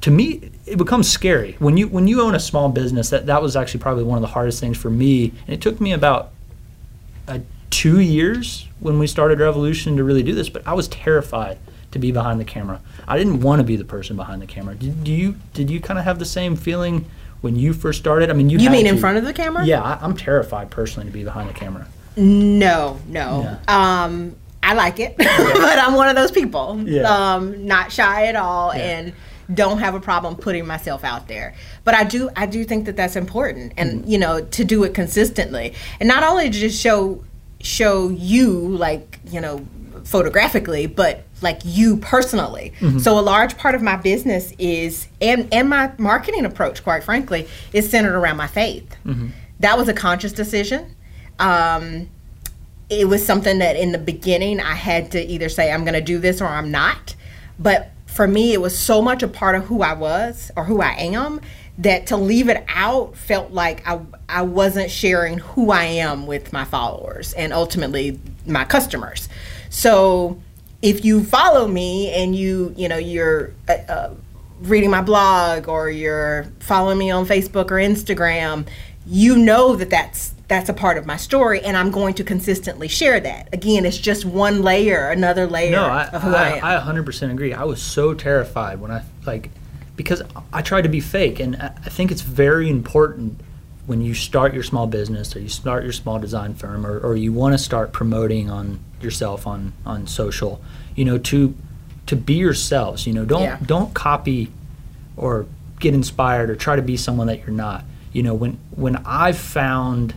to 0.00 0.10
me 0.10 0.50
it 0.64 0.78
becomes 0.78 1.06
scary 1.10 1.56
when 1.58 1.76
you 1.76 1.86
when 1.88 2.06
you 2.08 2.22
own 2.22 2.34
a 2.34 2.40
small 2.40 2.68
business 2.70 3.10
that 3.10 3.26
that 3.26 3.42
was 3.42 3.56
actually 3.56 3.80
probably 3.80 4.04
one 4.04 4.16
of 4.16 4.22
the 4.22 4.28
hardest 4.28 4.60
things 4.60 4.76
for 4.78 4.88
me 4.90 5.32
and 5.46 5.52
it 5.54 5.60
took 5.60 5.80
me 5.80 5.92
about 5.92 6.30
uh, 7.26 7.38
two 7.70 8.00
years 8.00 8.66
when 8.80 8.98
we 8.98 9.06
started 9.06 9.40
revolution 9.40 9.96
to 9.96 10.04
really 10.04 10.22
do 10.22 10.34
this 10.34 10.48
but 10.48 10.62
i 10.66 10.72
was 10.72 10.88
terrified 10.88 11.58
to 11.90 11.98
be 11.98 12.12
behind 12.12 12.38
the 12.40 12.44
camera 12.44 12.80
i 13.06 13.16
didn't 13.16 13.40
want 13.40 13.60
to 13.60 13.64
be 13.64 13.76
the 13.76 13.84
person 13.84 14.16
behind 14.16 14.40
the 14.42 14.46
camera 14.46 14.74
did, 14.74 15.04
do 15.04 15.12
you 15.12 15.36
did 15.54 15.70
you 15.70 15.80
kind 15.80 15.98
of 15.98 16.04
have 16.04 16.18
the 16.18 16.24
same 16.24 16.54
feeling 16.56 17.04
when 17.40 17.56
you 17.56 17.72
first 17.72 17.98
started 17.98 18.30
i 18.30 18.32
mean 18.32 18.50
you 18.50 18.58
you 18.58 18.70
mean 18.70 18.86
in 18.86 18.98
front 18.98 19.16
of 19.16 19.24
the 19.24 19.32
camera 19.32 19.64
yeah 19.64 19.82
I, 19.82 19.98
i'm 20.02 20.16
terrified 20.16 20.70
personally 20.70 21.06
to 21.08 21.12
be 21.12 21.24
behind 21.24 21.48
the 21.48 21.54
camera 21.54 21.86
No, 22.16 22.98
no. 23.06 23.56
Um, 23.68 24.34
I 24.60 24.74
like 24.74 24.98
it, 24.98 25.16
but 25.16 25.78
I'm 25.78 25.94
one 25.94 26.08
of 26.08 26.16
those 26.16 26.32
people. 26.32 26.82
Yeah. 26.84 27.02
Um, 27.02 27.64
not 27.66 27.92
shy 27.92 28.26
at 28.26 28.34
all, 28.34 28.74
Yeah. 28.74 28.82
and 28.98 29.12
don't 29.54 29.78
have 29.78 29.94
a 29.94 30.00
problem 30.00 30.34
putting 30.34 30.66
myself 30.66 31.04
out 31.04 31.28
there. 31.28 31.54
But 31.84 31.94
I 31.94 32.02
do, 32.04 32.28
I 32.34 32.46
do 32.46 32.64
think 32.64 32.86
that 32.86 32.96
that's 32.96 33.14
important, 33.14 33.72
and 33.76 34.00
Mm-hmm. 34.00 34.10
you 34.10 34.18
know, 34.18 34.40
to 34.40 34.64
do 34.64 34.82
it 34.82 34.94
consistently, 34.94 35.74
and 36.00 36.08
not 36.08 36.24
only 36.24 36.50
to 36.50 36.58
just 36.58 36.78
show 36.82 37.22
show 37.60 38.08
you 38.08 38.50
like 38.76 39.20
you 39.30 39.40
know 39.40 39.64
photographically, 40.02 40.86
but 40.88 41.22
like 41.42 41.60
you 41.64 41.96
personally. 41.98 42.72
Mm-hmm. 42.80 42.98
So 42.98 43.18
a 43.18 43.20
large 43.20 43.56
part 43.56 43.74
of 43.74 43.82
my 43.82 43.96
business 43.96 44.52
is 44.58 45.08
and 45.20 45.48
and 45.52 45.68
my 45.68 45.92
marketing 45.98 46.44
approach, 46.44 46.82
quite 46.82 47.04
frankly, 47.04 47.48
is 47.72 47.88
centered 47.88 48.16
around 48.16 48.36
my 48.36 48.46
faith. 48.46 48.96
Mm-hmm. 49.04 49.28
That 49.60 49.76
was 49.76 49.88
a 49.88 49.94
conscious 49.94 50.32
decision. 50.32 50.94
Um, 51.38 52.08
it 52.90 53.06
was 53.06 53.24
something 53.24 53.58
that 53.58 53.76
in 53.76 53.92
the 53.92 53.98
beginning 53.98 54.60
I 54.60 54.74
had 54.74 55.10
to 55.12 55.20
either 55.20 55.48
say 55.48 55.70
I'm 55.70 55.84
going 55.84 55.94
to 55.94 56.00
do 56.00 56.18
this 56.18 56.40
or 56.40 56.46
I'm 56.46 56.70
not. 56.70 57.14
But 57.58 57.90
for 58.06 58.26
me, 58.26 58.52
it 58.52 58.60
was 58.60 58.76
so 58.76 59.02
much 59.02 59.22
a 59.22 59.28
part 59.28 59.54
of 59.54 59.64
who 59.64 59.82
I 59.82 59.92
was 59.92 60.50
or 60.56 60.64
who 60.64 60.80
I 60.80 60.92
am 60.92 61.40
that 61.78 62.08
to 62.08 62.16
leave 62.16 62.48
it 62.48 62.64
out 62.68 63.16
felt 63.16 63.52
like 63.52 63.86
I, 63.86 64.00
I 64.28 64.42
wasn't 64.42 64.90
sharing 64.90 65.38
who 65.38 65.70
I 65.70 65.84
am 65.84 66.26
with 66.26 66.52
my 66.52 66.64
followers 66.64 67.32
and 67.34 67.52
ultimately 67.52 68.18
my 68.46 68.64
customers. 68.64 69.28
So 69.70 70.40
if 70.82 71.04
you 71.04 71.24
follow 71.24 71.66
me 71.66 72.10
and 72.12 72.34
you, 72.34 72.72
you 72.76 72.88
know, 72.88 72.96
you're 72.96 73.52
uh, 73.68 73.72
uh, 73.88 74.14
reading 74.60 74.90
my 74.90 75.02
blog 75.02 75.68
or 75.68 75.90
you're 75.90 76.46
following 76.60 76.98
me 76.98 77.10
on 77.10 77.26
Facebook 77.26 77.70
or 77.70 77.76
Instagram, 77.76 78.66
you 79.06 79.36
know 79.36 79.74
that 79.76 79.90
that's 79.90 80.34
that's 80.48 80.70
a 80.70 80.72
part 80.72 80.96
of 80.96 81.04
my 81.04 81.16
story 81.16 81.60
and 81.60 81.76
I'm 81.76 81.90
going 81.90 82.14
to 82.14 82.24
consistently 82.24 82.88
share 82.88 83.20
that. 83.20 83.48
Again, 83.52 83.84
it's 83.84 83.98
just 83.98 84.24
one 84.24 84.62
layer, 84.62 85.10
another 85.10 85.46
layer 85.46 85.72
No, 85.72 85.84
I, 85.84 86.06
of 86.06 86.22
who 86.22 86.34
I, 86.34 86.48
am. 86.56 86.64
I 86.64 86.92
100% 86.92 87.30
agree. 87.30 87.52
I 87.52 87.64
was 87.64 87.82
so 87.82 88.14
terrified 88.14 88.80
when 88.80 88.90
I 88.90 89.02
like 89.26 89.50
because 89.94 90.22
I 90.52 90.62
tried 90.62 90.82
to 90.82 90.88
be 90.88 91.00
fake, 91.00 91.40
and 91.40 91.56
I 91.56 91.66
I 91.84 91.90
think 91.90 92.10
it's 92.12 92.22
very 92.22 92.70
important 92.70 93.40
when 93.88 94.02
you 94.02 94.12
start 94.14 94.52
your 94.52 94.62
small 94.62 94.86
business 94.86 95.34
or 95.34 95.40
you 95.40 95.48
start 95.48 95.82
your 95.82 95.92
small 95.94 96.18
design 96.18 96.54
firm 96.54 96.86
or, 96.86 96.98
or 97.00 97.16
you 97.16 97.32
want 97.32 97.54
to 97.54 97.58
start 97.58 97.90
promoting 97.92 98.50
on 98.50 98.78
yourself 99.00 99.46
on 99.46 99.72
on 99.86 100.06
social, 100.06 100.60
you 100.94 101.04
know, 101.06 101.16
to 101.18 101.54
to 102.06 102.14
be 102.14 102.34
yourselves. 102.34 103.06
You 103.06 103.14
know, 103.14 103.24
don't 103.24 103.42
Yeah. 103.42 103.58
don't 103.64 103.94
copy 103.94 104.52
or 105.16 105.46
get 105.80 105.94
inspired 105.94 106.50
or 106.50 106.54
try 106.56 106.76
to 106.76 106.82
be 106.82 106.96
someone 106.98 107.26
that 107.28 107.38
you're 107.38 107.48
not. 107.68 107.82
You 108.12 108.22
know, 108.22 108.34
when 108.34 108.58
when 108.76 108.96
I 109.06 109.32
found 109.32 110.14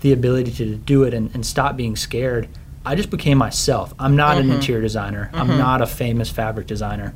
the 0.00 0.12
ability 0.12 0.50
to 0.52 0.74
do 0.76 1.04
it 1.04 1.14
and, 1.14 1.30
and 1.34 1.46
stop 1.46 1.76
being 1.76 1.94
scared, 1.94 2.48
I 2.84 2.96
just 2.96 3.10
became 3.10 3.38
myself. 3.38 3.94
I'm 4.00 4.16
not 4.16 4.36
Mm-hmm. 4.36 4.50
an 4.50 4.56
interior 4.56 4.82
designer. 4.82 5.30
I'm 5.32 5.58
not 5.58 5.80
a 5.80 5.86
famous 5.86 6.28
fabric 6.30 6.66
designer. 6.66 7.14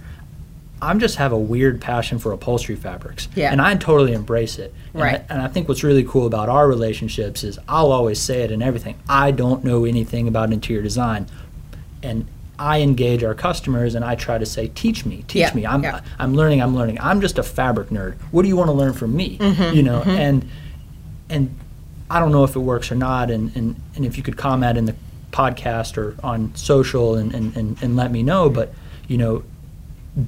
I'm 0.82 0.98
just 1.00 1.16
have 1.16 1.32
a 1.32 1.38
weird 1.38 1.80
passion 1.80 2.18
for 2.18 2.32
upholstery 2.32 2.76
fabrics. 2.76 3.28
Yeah. 3.34 3.50
And 3.52 3.60
I 3.62 3.74
totally 3.76 4.12
embrace 4.12 4.58
it. 4.58 4.74
And 4.92 5.02
I- 5.02 5.06
Right. 5.06 5.24
And 5.30 5.40
I, 5.40 5.48
think 5.48 5.68
what's 5.68 5.82
really 5.82 6.04
cool 6.04 6.26
about 6.26 6.48
our 6.48 6.68
relationships 6.68 7.42
is 7.44 7.58
I'll 7.68 7.92
always 7.92 8.18
say 8.20 8.42
it 8.42 8.50
in 8.50 8.60
everything. 8.62 8.96
I 9.08 9.30
don't 9.30 9.64
know 9.64 9.84
anything 9.84 10.28
about 10.28 10.52
interior 10.52 10.82
design. 10.82 11.26
And 12.02 12.26
I 12.58 12.80
engage 12.82 13.24
our 13.24 13.34
customers 13.34 13.94
and 13.94 14.04
I 14.04 14.14
try 14.14 14.36
to 14.38 14.46
say, 14.46 14.68
teach 14.68 15.06
me, 15.06 15.24
teach 15.26 15.40
Yeah, 15.40 15.54
me. 15.54 15.66
I'm 15.66 15.82
yeah. 15.82 16.00
I'm 16.18 16.34
learning, 16.34 16.60
I'm 16.62 16.74
learning. 16.76 17.00
I'm 17.00 17.20
just 17.20 17.38
a 17.38 17.42
fabric 17.42 17.88
nerd. 17.88 18.16
What 18.30 18.42
do 18.42 18.48
you 18.48 18.56
want 18.56 18.68
to 18.68 18.72
learn 18.74 18.92
from 18.92 19.16
me? 19.16 19.38
Mm-hmm, 19.38 19.74
you 19.74 19.82
know, 19.82 20.02
and 20.02 20.48
and 21.30 21.56
I 22.10 22.20
don't 22.20 22.30
know 22.30 22.44
if 22.44 22.54
it 22.54 22.60
works 22.60 22.92
or 22.92 22.94
not, 22.96 23.30
and, 23.30 23.54
and, 23.56 23.74
and 23.96 24.04
if 24.04 24.16
you 24.18 24.22
could 24.22 24.36
comment 24.36 24.76
in 24.78 24.84
the 24.84 24.94
podcast 25.32 25.96
or 25.96 26.14
on 26.22 26.54
social 26.54 27.14
and, 27.16 27.34
and, 27.34 27.56
and, 27.56 27.82
and 27.82 27.96
let 27.96 28.12
me 28.12 28.22
know, 28.22 28.48
but 28.50 28.72
you 29.08 29.16
know, 29.16 29.42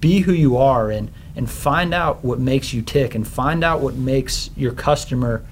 be 0.00 0.20
who 0.20 0.32
you 0.32 0.56
are 0.56 0.90
and, 0.90 1.10
and 1.36 1.48
find 1.50 1.94
out 1.94 2.24
what 2.24 2.38
makes 2.40 2.72
you 2.72 2.82
tick 2.82 3.14
and 3.14 3.26
find 3.26 3.62
out 3.62 3.80
what 3.80 3.94
makes 3.94 4.50
your 4.56 4.72
customer 4.72 5.44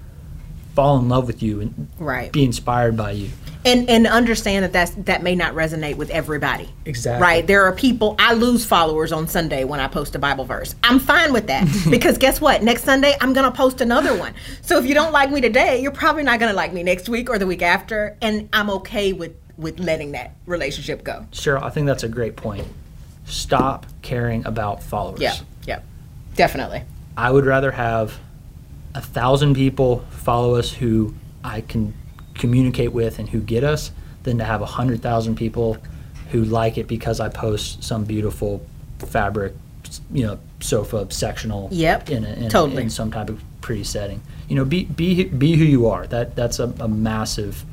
fall 0.74 0.98
in 0.98 1.08
love 1.08 1.26
with 1.26 1.42
you 1.42 1.60
and 1.60 1.88
Right. 1.98 2.32
be 2.32 2.44
inspired 2.44 2.96
by 2.96 3.12
you. 3.12 3.30
and 3.64 3.88
and 3.88 4.06
understand 4.08 4.64
that 4.64 4.72
that's 4.72 4.90
that 5.06 5.22
may 5.22 5.34
not 5.36 5.54
resonate 5.54 5.96
with 5.96 6.10
everybody 6.10 6.68
Exactly. 6.84 7.22
right 7.22 7.46
there 7.46 7.64
are 7.64 7.72
people 7.72 8.14
i 8.18 8.34
lose 8.34 8.64
followers 8.64 9.10
on 9.12 9.26
sunday 9.28 9.62
when 9.64 9.78
i 9.80 9.86
post 9.86 10.14
a 10.16 10.18
bible 10.18 10.44
verse 10.44 10.74
i'm 10.82 10.98
fine 10.98 11.32
with 11.32 11.46
that 11.46 11.64
because 11.90 12.18
guess 12.18 12.40
what 12.42 12.62
next 12.62 12.82
sunday 12.84 13.14
i'm 13.22 13.32
gonna 13.32 13.50
post 13.52 13.80
another 13.80 14.14
one 14.18 14.34
so 14.62 14.76
if 14.78 14.84
you 14.84 14.92
don't 14.94 15.12
like 15.12 15.30
me 15.30 15.40
today 15.40 15.80
you're 15.80 15.92
probably 15.92 16.24
not 16.24 16.38
gonna 16.40 16.52
like 16.52 16.72
me 16.74 16.82
next 16.82 17.08
week 17.08 17.30
or 17.30 17.38
the 17.38 17.46
week 17.46 17.62
after 17.62 18.18
and 18.20 18.48
i'm 18.52 18.68
okay 18.68 19.12
with 19.14 19.32
with 19.56 19.78
letting 19.78 20.10
that 20.12 20.34
relationship 20.44 21.04
go 21.04 21.24
Cheryl, 21.30 21.62
I 21.62 21.70
think 21.70 21.86
that's 21.86 22.02
a 22.02 22.08
great 22.08 22.34
point. 22.36 22.66
Stop 23.26 23.86
caring 24.02 24.44
about 24.46 24.82
followers. 24.82 25.20
yeah 25.20 25.34
yeah 25.66 25.80
definitely 26.36 26.82
I 27.16 27.30
would 27.30 27.46
rather 27.46 27.70
have 27.72 28.18
a 28.94 29.00
thousand 29.00 29.54
people 29.54 30.04
follow 30.10 30.56
us 30.56 30.72
who 30.72 31.14
I 31.42 31.60
can 31.62 31.94
communicate 32.34 32.92
with 32.92 33.18
and 33.18 33.28
who 33.28 33.40
get 33.40 33.64
us 33.64 33.92
than 34.24 34.38
to 34.38 34.44
have 34.44 34.60
a 34.62 34.66
hundred 34.66 35.00
thousand 35.02 35.36
people 35.36 35.78
who 36.30 36.44
like 36.44 36.76
it 36.78 36.88
because 36.88 37.20
I 37.20 37.28
post 37.28 37.84
some 37.84 38.04
beautiful 38.04 38.64
fabric, 38.98 39.52
you 40.12 40.26
know, 40.26 40.38
sofa 40.60 41.06
sectional. 41.10 41.68
Yep, 41.70 42.10
In, 42.10 42.24
a, 42.24 42.28
in, 42.32 42.48
totally. 42.50 42.82
in 42.82 42.90
some 42.90 43.12
type 43.12 43.28
of 43.28 43.40
pretty 43.60 43.84
setting. 43.84 44.20
You 44.48 44.56
know, 44.56 44.64
be 44.64 44.84
be 44.84 45.24
be 45.24 45.54
who 45.56 45.64
you 45.64 45.86
are. 45.88 46.06
That 46.08 46.34
that's 46.34 46.58
a, 46.58 46.72
a 46.80 46.88
massive. 46.88 47.64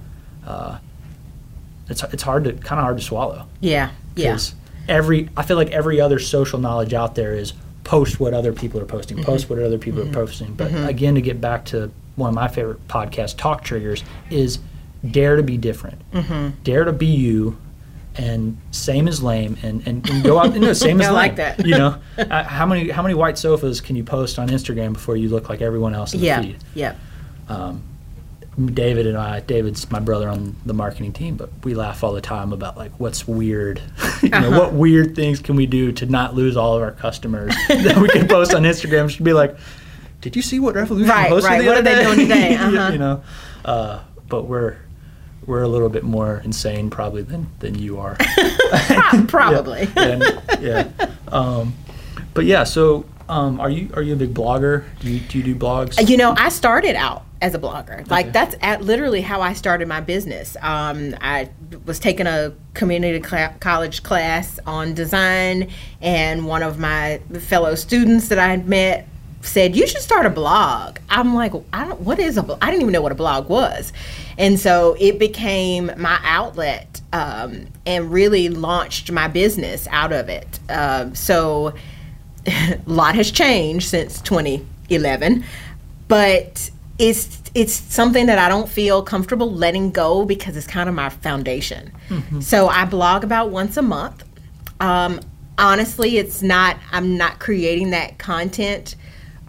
Uh, 0.45 0.77
it's 1.89 2.03
it's 2.13 2.23
hard 2.23 2.43
to 2.45 2.53
kind 2.53 2.79
of 2.79 2.83
hard 2.85 2.97
to 2.97 3.03
swallow. 3.03 3.47
yeah 3.59 3.89
yeah 4.15 4.37
every 4.91 5.29
I 5.35 5.43
feel 5.43 5.57
like 5.57 5.71
every 5.71 5.99
other 5.99 6.19
social 6.19 6.59
knowledge 6.59 6.93
out 6.93 7.15
there 7.15 7.33
is 7.33 7.53
post 7.83 8.19
what 8.19 8.33
other 8.33 8.53
people 8.53 8.79
are 8.79 8.85
posting, 8.85 9.17
Mm-hmm. 9.17 9.25
post 9.25 9.49
what 9.49 9.57
other 9.59 9.77
people 9.79 10.01
are 10.07 10.13
posting. 10.13 10.53
But 10.53 10.71
again, 10.87 11.15
to 11.15 11.21
get 11.21 11.41
back 11.41 11.65
to 11.65 11.89
one 12.15 12.29
of 12.29 12.35
my 12.35 12.47
favorite 12.47 12.87
podcast 12.87 13.37
talk 13.37 13.63
triggers 13.63 14.03
is 14.29 14.59
dare 15.09 15.35
to 15.37 15.43
be 15.43 15.57
different, 15.57 15.99
Mm-hmm. 16.13 16.61
dare 16.63 16.83
to 16.85 16.93
be 16.93 17.07
you. 17.07 17.57
And 18.15 18.57
same 18.71 19.07
as 19.07 19.23
lame, 19.23 19.55
and, 19.63 19.87
and, 19.87 20.07
and 20.09 20.21
go 20.21 20.37
out. 20.37 20.53
You 20.53 20.59
know, 20.59 20.73
same 20.73 20.99
as 21.01 21.07
I 21.07 21.11
lame. 21.11 21.15
like 21.15 21.35
that. 21.37 21.65
You 21.65 21.77
know, 21.77 21.97
uh, 22.17 22.43
how 22.43 22.65
many 22.65 22.89
how 22.89 23.01
many 23.01 23.13
white 23.15 23.37
sofas 23.37 23.79
can 23.79 23.95
you 23.95 24.03
post 24.03 24.37
on 24.37 24.49
Instagram 24.49 24.91
before 24.91 25.15
you 25.15 25.29
look 25.29 25.47
like 25.47 25.61
everyone 25.61 25.95
else 25.95 26.13
in 26.13 26.19
the 26.19 26.25
yeah 26.25 26.41
feed? 26.41 26.57
yeah 26.75 26.95
David 28.73 29.07
and 29.07 29.17
I, 29.17 29.39
David's 29.39 29.89
my 29.91 29.99
brother 29.99 30.27
on 30.27 30.55
the 30.65 30.73
marketing 30.73 31.13
team, 31.13 31.35
but 31.35 31.49
we 31.63 31.73
laugh 31.73 32.03
all 32.03 32.11
the 32.11 32.21
time 32.21 32.51
about 32.51 32.75
like 32.77 32.91
what's 32.99 33.25
weird. 33.27 33.81
you 34.21 34.29
know, 34.29 34.37
Uh-huh. 34.37 34.59
what 34.59 34.73
weird 34.73 35.15
things 35.15 35.39
can 35.39 35.55
we 35.55 35.65
do 35.65 35.91
to 35.93 36.05
not 36.05 36.35
lose 36.35 36.57
all 36.57 36.75
of 36.75 36.81
our 36.83 36.91
customers 36.91 37.53
that 37.69 37.97
we 37.97 38.09
can 38.09 38.27
post 38.27 38.53
on 38.53 38.63
Instagram? 38.63 39.09
Should 39.09 39.23
be 39.23 39.33
like, 39.33 39.55
did 40.19 40.35
you 40.35 40.41
see 40.41 40.59
what 40.59 40.75
Revolution 40.75 41.09
Right, 41.09 41.29
posted 41.29 41.49
right. 41.49 41.61
the 41.61 41.67
What 41.67 41.77
other 41.77 41.91
are 41.91 41.95
they 41.95 42.03
doing 42.03 42.19
today? 42.27 42.49
You- 42.51 42.57
Uh-huh. 42.77 42.91
you 42.91 42.97
know, 42.99 43.23
uh, 43.65 43.99
but 44.27 44.43
we're 44.43 44.75
we're 45.45 45.63
a 45.63 45.67
little 45.67 45.89
bit 45.89 46.03
more 46.03 46.41
insane 46.43 46.89
probably 46.89 47.23
than 47.23 47.47
than 47.59 47.79
you 47.79 47.99
are. 47.99 48.15
Pro- 48.19 49.25
probably 49.27 49.87
and, 49.95 50.23
yeah. 50.59 50.89
Um, 51.29 51.73
but 52.33 52.45
yeah, 52.45 52.63
so 52.65 53.05
um, 53.31 53.61
are 53.61 53.69
you 53.69 53.89
are 53.95 54.01
you 54.01 54.13
a 54.13 54.17
big 54.17 54.33
blogger? 54.33 54.83
Do 54.99 55.09
you 55.09 55.21
do 55.21 55.37
you 55.37 55.43
do 55.43 55.55
blogs? 55.55 56.07
You 56.07 56.17
know, 56.17 56.35
I 56.37 56.49
started 56.49 56.95
out 56.97 57.23
as 57.41 57.55
a 57.55 57.59
blogger. 57.59 58.07
Like 58.09 58.25
Okay. 58.27 58.33
that's 58.33 58.55
at 58.61 58.83
literally 58.83 59.21
how 59.21 59.41
I 59.41 59.53
started 59.53 59.87
my 59.87 60.01
business. 60.01 60.57
Um, 60.61 61.15
I 61.21 61.49
was 61.85 61.97
taking 61.97 62.27
a 62.27 62.53
community 62.73 63.21
cla 63.21 63.55
college 63.61 64.03
class 64.03 64.59
on 64.67 64.93
design, 64.93 65.69
and 66.01 66.45
one 66.45 66.61
of 66.61 66.77
my 66.77 67.19
fellow 67.39 67.73
students 67.75 68.27
that 68.27 68.37
I 68.37 68.49
had 68.49 68.67
met 68.67 69.07
said, 69.39 69.77
"You 69.77 69.87
should 69.87 70.01
start 70.01 70.25
a 70.25 70.29
blog." 70.29 70.97
I'm 71.09 71.33
like, 71.33 71.53
"I 71.71 71.85
don't. 71.85 72.01
What 72.01 72.19
is 72.19 72.35
a? 72.37 72.43
blo-" 72.43 72.57
I 72.61 72.65
didn't 72.69 72.81
even 72.81 72.91
know 72.91 73.01
what 73.01 73.13
a 73.13 73.15
blog 73.15 73.47
was, 73.47 73.93
and 74.37 74.59
so 74.59 74.97
it 74.99 75.19
became 75.19 75.89
my 75.95 76.19
outlet, 76.25 76.99
um, 77.13 77.67
and 77.85 78.11
really 78.11 78.49
launched 78.49 79.09
my 79.09 79.29
business 79.29 79.87
out 79.89 80.11
of 80.11 80.27
it. 80.27 80.59
Um, 80.69 81.15
so 81.15 81.73
a 82.47 82.79
lot 82.85 83.15
has 83.15 83.31
changed 83.31 83.87
since 83.89 84.21
2011 84.21 85.43
but 86.07 86.69
it's 86.99 87.41
it's 87.55 87.73
something 87.73 88.27
that 88.27 88.37
I 88.37 88.47
don't 88.47 88.69
feel 88.69 89.01
comfortable 89.01 89.51
letting 89.51 89.91
go 89.91 90.23
because 90.23 90.55
it's 90.55 90.67
kind 90.67 90.87
of 90.87 90.95
my 90.95 91.09
foundation. 91.09 91.91
So 92.41 92.67
I 92.67 92.85
blog 92.85 93.23
about 93.23 93.49
once 93.49 93.75
a 93.75 93.81
month. 93.81 94.23
Um, 94.79 95.19
honestly, 95.57 96.17
it's 96.17 96.41
not. 96.41 96.77
I'm 96.91 97.17
not 97.17 97.39
creating 97.39 97.89
that 97.91 98.19
content 98.19 98.95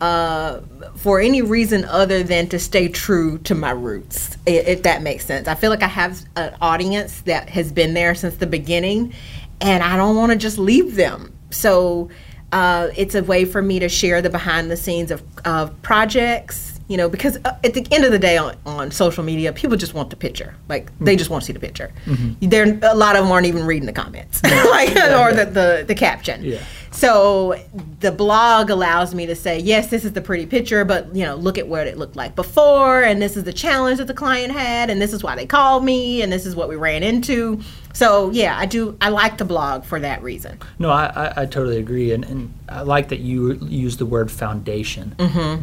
uh, 0.01 0.61
for 0.97 1.21
any 1.21 1.43
reason 1.43 1.85
other 1.85 2.23
than 2.23 2.49
to 2.49 2.59
stay 2.59 2.89
true 2.89 3.39
to 3.39 3.55
my 3.55 3.71
roots. 3.71 4.37
If 4.47 4.83
that 4.85 5.03
makes 5.03 5.27
sense. 5.27 5.47
I 5.47 5.55
feel 5.55 5.71
like 5.71 5.83
I 5.83 5.89
have 5.89 6.23
an 6.37 6.57
audience 6.61 7.21
that 7.23 7.51
has 7.51 7.71
been 7.71 7.95
there 7.95 8.15
since 8.15 8.37
the 8.37 8.47
beginning, 8.47 9.13
and 9.61 9.83
I 9.83 9.97
don't 9.97 10.17
want 10.17 10.33
to 10.33 10.39
just 10.39 10.59
leave 10.59 10.97
them. 10.97 11.33
So 11.51 12.09
uh, 12.53 12.89
it's 12.97 13.15
a 13.15 13.23
way 13.23 13.45
for 13.45 13.63
me 13.63 13.79
to 13.79 13.89
share 13.89 14.23
the 14.23 14.31
behind 14.31 14.71
the 14.71 14.77
scenes 14.77 15.11
of, 15.11 15.23
of 15.45 15.81
projects 15.83 16.73
you 16.89 16.97
know 16.97 17.09
because 17.09 17.39
uh, 17.45 17.57
at 17.65 17.75
the 17.75 17.87
end 17.91 18.05
of 18.05 18.13
the 18.13 18.19
day 18.19 18.37
on, 18.37 18.57
on 18.67 18.91
social 18.91 19.25
media 19.25 19.53
people 19.53 19.77
just 19.77 19.95
want 19.95 20.11
the 20.11 20.17
picture. 20.17 20.55
Like 20.69 20.97
they 20.99 21.17
just 21.17 21.31
want 21.31 21.43
to 21.43 21.47
see 21.47 21.53
the 21.53 21.61
picture. 21.61 21.93
There 22.41 22.79
a 22.83 22.95
lot 22.95 23.17
of 23.17 23.25
them 23.25 23.33
aren't 23.33 23.47
even 23.47 23.65
reading 23.65 23.87
the 23.87 23.93
comments. 23.93 24.41
Like 24.73 24.91
or 24.91 25.33
the, 25.35 25.45
the, 25.45 25.85
the 25.87 25.95
caption. 25.95 26.43
Yeah. 26.45 26.63
So 26.93 27.59
the 28.01 28.13
blog 28.13 28.71
allows 28.71 29.15
me 29.15 29.27
to 29.27 29.35
say 29.35 29.59
yes 29.59 29.89
this 29.89 30.05
is 30.05 30.13
the 30.13 30.21
pretty 30.21 30.47
picture 30.47 30.85
but 30.85 31.15
you 31.15 31.25
know 31.25 31.35
look 31.35 31.59
at 31.59 31.67
what 31.67 31.87
it 31.87 31.99
looked 31.99 32.17
like 32.17 32.35
before 32.37 33.03
and 33.03 33.21
this 33.21 33.37
is 33.37 33.45
the 33.45 33.53
challenge 33.53 33.99
that 33.99 34.07
the 34.07 34.15
client 34.15 34.53
had 34.53 34.91
and 34.91 35.01
this 35.01 35.13
is 35.13 35.23
why 35.23 35.35
they 35.35 35.47
called 35.47 35.85
me 35.85 36.23
and 36.23 36.33
this 36.33 36.47
is 36.47 36.55
what 36.55 36.69
we 36.69 36.77
ran 36.77 37.03
into 37.03 37.61
so 37.93 38.31
yeah 38.31 38.59
i 38.59 38.67
do 38.67 38.97
i 39.01 39.09
like 39.09 39.39
to 39.39 39.45
blog 39.45 39.85
for 39.85 39.99
that 39.99 40.23
reason 40.23 40.59
No, 40.79 40.91
I, 40.91 41.07
I, 41.07 41.43
I 41.43 41.47
totally 41.47 41.79
agree, 41.79 42.13
and, 42.13 42.25
and 42.25 42.53
I 42.69 42.83
like 42.83 43.09
that 43.09 43.21
you 43.21 43.55
use 43.55 43.97
the 43.97 44.07
word 44.07 44.31
foundation. 44.31 45.15
Mm-hmm. 45.19 45.63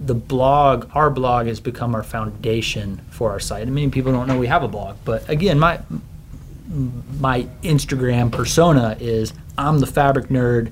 The 0.00 0.14
blog, 0.14 0.90
our 0.94 1.10
blog, 1.10 1.46
has 1.46 1.60
become 1.60 1.94
our 1.94 2.02
foundation 2.02 3.00
for 3.10 3.30
our 3.30 3.40
site. 3.40 3.62
And 3.62 3.74
many 3.74 3.90
people 3.90 4.12
don't 4.12 4.26
know 4.26 4.38
we 4.38 4.48
have 4.48 4.62
a 4.62 4.68
blog, 4.68 4.96
but 5.04 5.28
again, 5.28 5.58
my 5.58 5.80
my 7.20 7.42
Instagram 7.62 8.32
persona 8.32 8.96
is 8.98 9.32
I'm 9.56 9.78
the 9.80 9.86
fabric 9.86 10.28
nerd, 10.28 10.70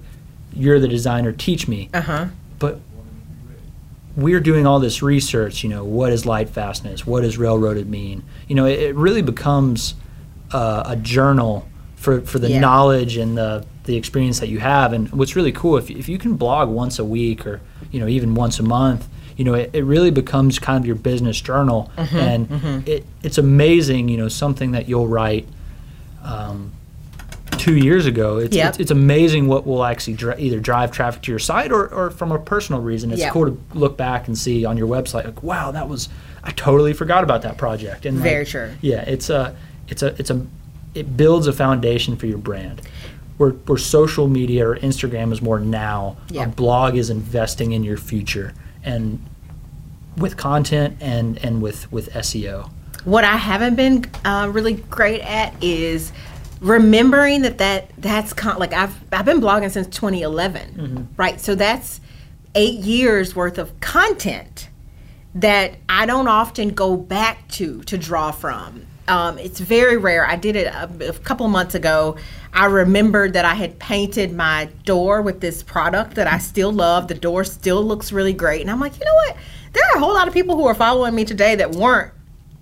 you're 0.54 0.80
the 0.80 0.88
designer, 0.88 1.32
teach 1.32 1.68
me. 1.68 1.88
Uh 1.94 2.00
huh. 2.00 2.26
But 2.58 2.80
we're 4.16 4.40
doing 4.40 4.66
all 4.66 4.78
this 4.80 5.02
research, 5.02 5.62
you 5.64 5.70
know, 5.70 5.84
what 5.84 6.12
is 6.12 6.26
light 6.26 6.50
fastness? 6.50 7.06
What 7.06 7.22
does 7.22 7.38
railroaded 7.38 7.88
mean? 7.88 8.22
You 8.46 8.54
know, 8.56 8.66
it, 8.66 8.78
it 8.78 8.94
really 8.94 9.22
becomes 9.22 9.94
uh, 10.52 10.82
a 10.86 10.96
journal 10.96 11.66
for, 11.96 12.20
for 12.20 12.38
the 12.38 12.50
Yeah. 12.50 12.60
knowledge 12.60 13.16
and 13.16 13.38
the, 13.38 13.64
the 13.84 13.96
experience 13.96 14.40
that 14.40 14.48
you 14.48 14.58
have. 14.58 14.92
And 14.92 15.10
what's 15.12 15.34
really 15.34 15.52
cool, 15.52 15.78
if, 15.78 15.90
if 15.90 16.08
you 16.08 16.18
can 16.18 16.36
blog 16.36 16.68
once 16.68 16.98
a 16.98 17.04
week 17.04 17.46
or, 17.46 17.60
you 17.90 18.00
know, 18.00 18.06
even 18.06 18.34
once 18.34 18.58
a 18.60 18.62
month, 18.62 19.08
you 19.36 19.46
know, 19.46 19.54
it, 19.54 19.70
it 19.72 19.84
really 19.84 20.10
becomes 20.10 20.58
kind 20.58 20.78
of 20.78 20.86
your 20.86 20.94
business 20.96 21.40
journal. 21.40 21.90
Mm-hmm, 21.96 22.16
and 22.18 22.88
It, 22.88 23.06
it's 23.22 23.38
amazing, 23.38 24.10
you 24.10 24.18
know, 24.18 24.28
something 24.28 24.72
that 24.72 24.88
you'll 24.90 25.08
write 25.08 25.48
um, 26.22 26.72
two 27.62 27.76
years 27.76 28.06
ago. 28.06 28.38
It's, 28.38 28.56
Yep. 28.56 28.68
it's, 28.70 28.78
it's 28.80 28.90
amazing 28.90 29.46
what 29.46 29.64
will 29.64 29.84
actually 29.84 30.14
dri- 30.14 30.34
either 30.36 30.58
drive 30.58 30.90
traffic 30.90 31.22
to 31.22 31.30
your 31.30 31.38
site 31.38 31.70
or, 31.70 31.86
or 31.94 32.10
from 32.10 32.32
a 32.32 32.38
personal 32.38 32.80
reason. 32.82 33.12
It's 33.12 33.20
Yep. 33.20 33.32
cool 33.32 33.46
to 33.46 33.60
look 33.72 33.96
back 33.96 34.26
and 34.26 34.36
see 34.36 34.64
on 34.64 34.76
your 34.76 34.88
website, 34.88 35.24
like, 35.24 35.44
wow, 35.44 35.70
that 35.70 35.88
was, 35.88 36.08
I 36.42 36.50
totally 36.50 36.92
forgot 36.92 37.22
about 37.22 37.42
that 37.42 37.58
project. 37.58 38.04
And 38.04 38.16
like, 38.16 38.24
Very 38.24 38.44
true. 38.46 38.72
Yeah, 38.80 39.02
it's 39.02 39.30
a, 39.30 39.54
it's 39.86 40.02
a, 40.02 40.08
it's 40.18 40.28
a, 40.30 40.44
it 40.96 41.16
builds 41.16 41.46
a 41.46 41.52
foundation 41.52 42.16
for 42.16 42.26
your 42.26 42.38
brand. 42.38 42.82
Where, 43.36 43.50
where 43.50 43.78
social 43.78 44.26
media 44.26 44.68
or 44.68 44.76
Instagram 44.76 45.32
is 45.32 45.40
more 45.40 45.60
now, 45.60 46.16
a 46.36 46.46
blog 46.48 46.96
is 46.96 47.10
investing 47.10 47.70
in 47.72 47.84
your 47.84 47.96
future 47.96 48.54
and 48.84 49.24
with 50.16 50.36
content 50.36 50.96
and, 51.00 51.38
and 51.44 51.62
with, 51.62 51.90
with 51.92 52.10
SEO. 52.10 52.70
What 53.04 53.22
I 53.24 53.36
haven't 53.36 53.76
been 53.76 54.04
uh, 54.24 54.50
really 54.52 54.74
great 54.74 55.20
at 55.22 55.54
is 55.62 56.12
remembering 56.62 57.42
that 57.42 57.58
that 57.58 57.90
that's 57.98 58.32
con- 58.32 58.58
like 58.58 58.72
I've 58.72 58.94
I've 59.12 59.24
been 59.24 59.40
blogging 59.40 59.70
since 59.70 59.88
2011, 59.88 61.08
right? 61.16 61.40
So 61.40 61.54
that's 61.54 62.00
eight 62.54 62.78
years 62.80 63.34
worth 63.34 63.58
of 63.58 63.78
content 63.80 64.68
that 65.34 65.74
I 65.88 66.06
don't 66.06 66.28
often 66.28 66.70
go 66.70 66.96
back 66.96 67.48
to 67.52 67.82
to 67.82 67.98
draw 67.98 68.30
from. 68.30 68.86
Um, 69.08 69.36
it's 69.38 69.58
very 69.58 69.96
rare. 69.96 70.24
I 70.24 70.36
did 70.36 70.54
it 70.54 70.68
a, 70.68 70.88
a 71.08 71.12
couple 71.14 71.48
months 71.48 71.74
ago. 71.74 72.16
I 72.52 72.66
remembered 72.66 73.32
that 73.32 73.44
I 73.44 73.54
had 73.54 73.78
painted 73.80 74.32
my 74.32 74.68
door 74.84 75.22
with 75.22 75.40
this 75.40 75.62
product 75.62 76.14
that 76.14 76.28
I 76.28 76.38
still 76.38 76.70
love. 76.72 77.08
The 77.08 77.14
door 77.14 77.42
still 77.42 77.82
looks 77.82 78.12
really 78.12 78.32
great, 78.32 78.60
and 78.60 78.70
I'm 78.70 78.78
like, 78.78 78.96
you 78.98 79.04
know 79.04 79.14
what? 79.26 79.36
There 79.72 79.82
are 79.90 79.96
a 79.96 80.00
whole 80.00 80.14
lot 80.14 80.28
of 80.28 80.34
people 80.34 80.54
who 80.54 80.66
are 80.66 80.74
following 80.74 81.14
me 81.14 81.24
today 81.24 81.56
that 81.56 81.72
weren't 81.72 82.12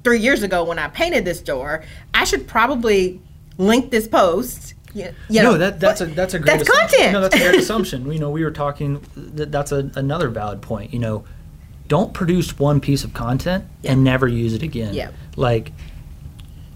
three 0.02 0.21
years 0.21 0.42
ago 0.42 0.64
when 0.64 0.78
I 0.78 0.88
painted 0.88 1.26
this 1.26 1.40
door. 1.42 1.83
I 2.14 2.25
should 2.25 2.49
probably 2.49 3.21
link 3.61 3.90
this 3.90 4.09
post. 4.09 4.75
You, 4.93 5.14
you 5.29 5.40
know, 5.43 5.52
no, 5.52 5.59
that 5.59 5.79
that's 5.79 6.00
a 6.00 6.07
that's 6.07 6.35
a 6.35 6.38
great 6.40 6.59
that's 6.59 6.69
assumption. 6.69 6.88
content. 6.99 7.12
No, 7.12 7.21
that's 7.21 7.37
a 7.37 7.38
great 7.38 7.55
assumption. 7.61 8.11
You 8.12 8.19
know, 8.19 8.31
we 8.31 8.43
were 8.43 8.50
talking. 8.50 9.00
That, 9.17 9.52
that's 9.52 9.71
a, 9.71 9.90
another 9.95 10.29
valid 10.29 10.62
point. 10.62 10.93
You 10.93 10.99
know, 10.99 11.25
don't 11.87 12.12
produce 12.12 12.59
one 12.59 12.81
piece 12.81 13.05
of 13.05 13.14
content 13.14 13.64
Yeah. 13.83 13.93
and 13.93 14.02
never 14.05 14.26
use 14.26 14.52
it 14.55 14.62
again. 14.64 14.93
Yeah. 14.95 15.11
Like, 15.37 15.73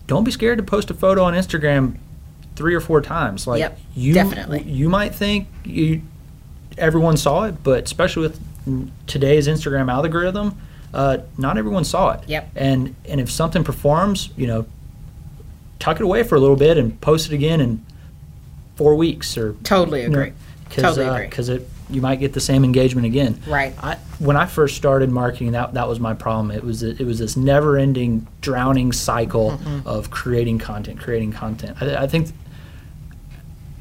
don't 0.06 0.22
be 0.24 0.30
scared 0.30 0.58
to 0.58 0.64
post 0.64 0.90
a 0.90 0.94
photo 0.94 1.24
on 1.24 1.34
Instagram 1.34 1.96
three 2.54 2.74
or 2.74 2.80
four 2.80 3.00
times. 3.00 3.48
Like, 3.48 3.58
Yep, 3.60 3.78
you 3.96 4.14
definitely. 4.14 4.62
you 4.62 4.88
might 4.88 5.12
think 5.14 5.48
you 5.64 6.02
everyone 6.78 7.16
saw 7.16 7.44
it, 7.44 7.64
but 7.64 7.82
especially 7.84 8.22
with 8.28 8.40
today's 9.08 9.48
Instagram 9.48 9.90
algorithm, 9.90 10.56
uh, 10.92 11.18
not 11.36 11.58
everyone 11.58 11.82
saw 11.84 12.12
it. 12.12 12.28
Yep. 12.28 12.50
And 12.54 12.94
and 13.08 13.20
if 13.20 13.28
something 13.30 13.64
performs, 13.64 14.30
you 14.36 14.46
know, 14.46 14.66
tuck 15.84 16.00
it 16.00 16.02
away 16.02 16.22
for 16.22 16.34
a 16.34 16.40
little 16.40 16.56
bit 16.56 16.78
and 16.78 16.98
post 17.02 17.30
it 17.30 17.34
again 17.34 17.60
in 17.60 17.84
four 18.76 18.94
weeks 18.94 19.36
or 19.36 19.52
Totally 19.64 20.02
agree. 20.04 20.32
Because 20.66 20.82
Totally 20.82 21.06
agree. 21.06 21.26
Because 21.26 21.50
it 21.50 21.68
you 21.90 22.00
might 22.00 22.18
get 22.18 22.32
the 22.32 22.40
same 22.40 22.64
engagement 22.64 23.04
again. 23.06 23.38
Right. 23.46 23.74
I, 23.84 23.96
when 24.18 24.38
I 24.38 24.46
first 24.46 24.74
started 24.76 25.10
marketing, 25.10 25.52
that 25.52 25.74
that 25.74 25.86
was 25.86 26.00
my 26.00 26.14
problem. 26.14 26.50
It 26.50 26.64
was 26.64 26.82
it 26.82 27.04
was 27.04 27.18
this 27.18 27.36
never-ending, 27.36 28.26
drowning 28.40 28.92
cycle 28.92 29.50
Mm-hmm. 29.50 29.86
of 29.86 30.10
creating 30.10 30.58
content, 30.58 30.98
creating 30.98 31.32
content. 31.32 31.76
I, 31.82 32.04
I 32.04 32.06
think 32.06 32.30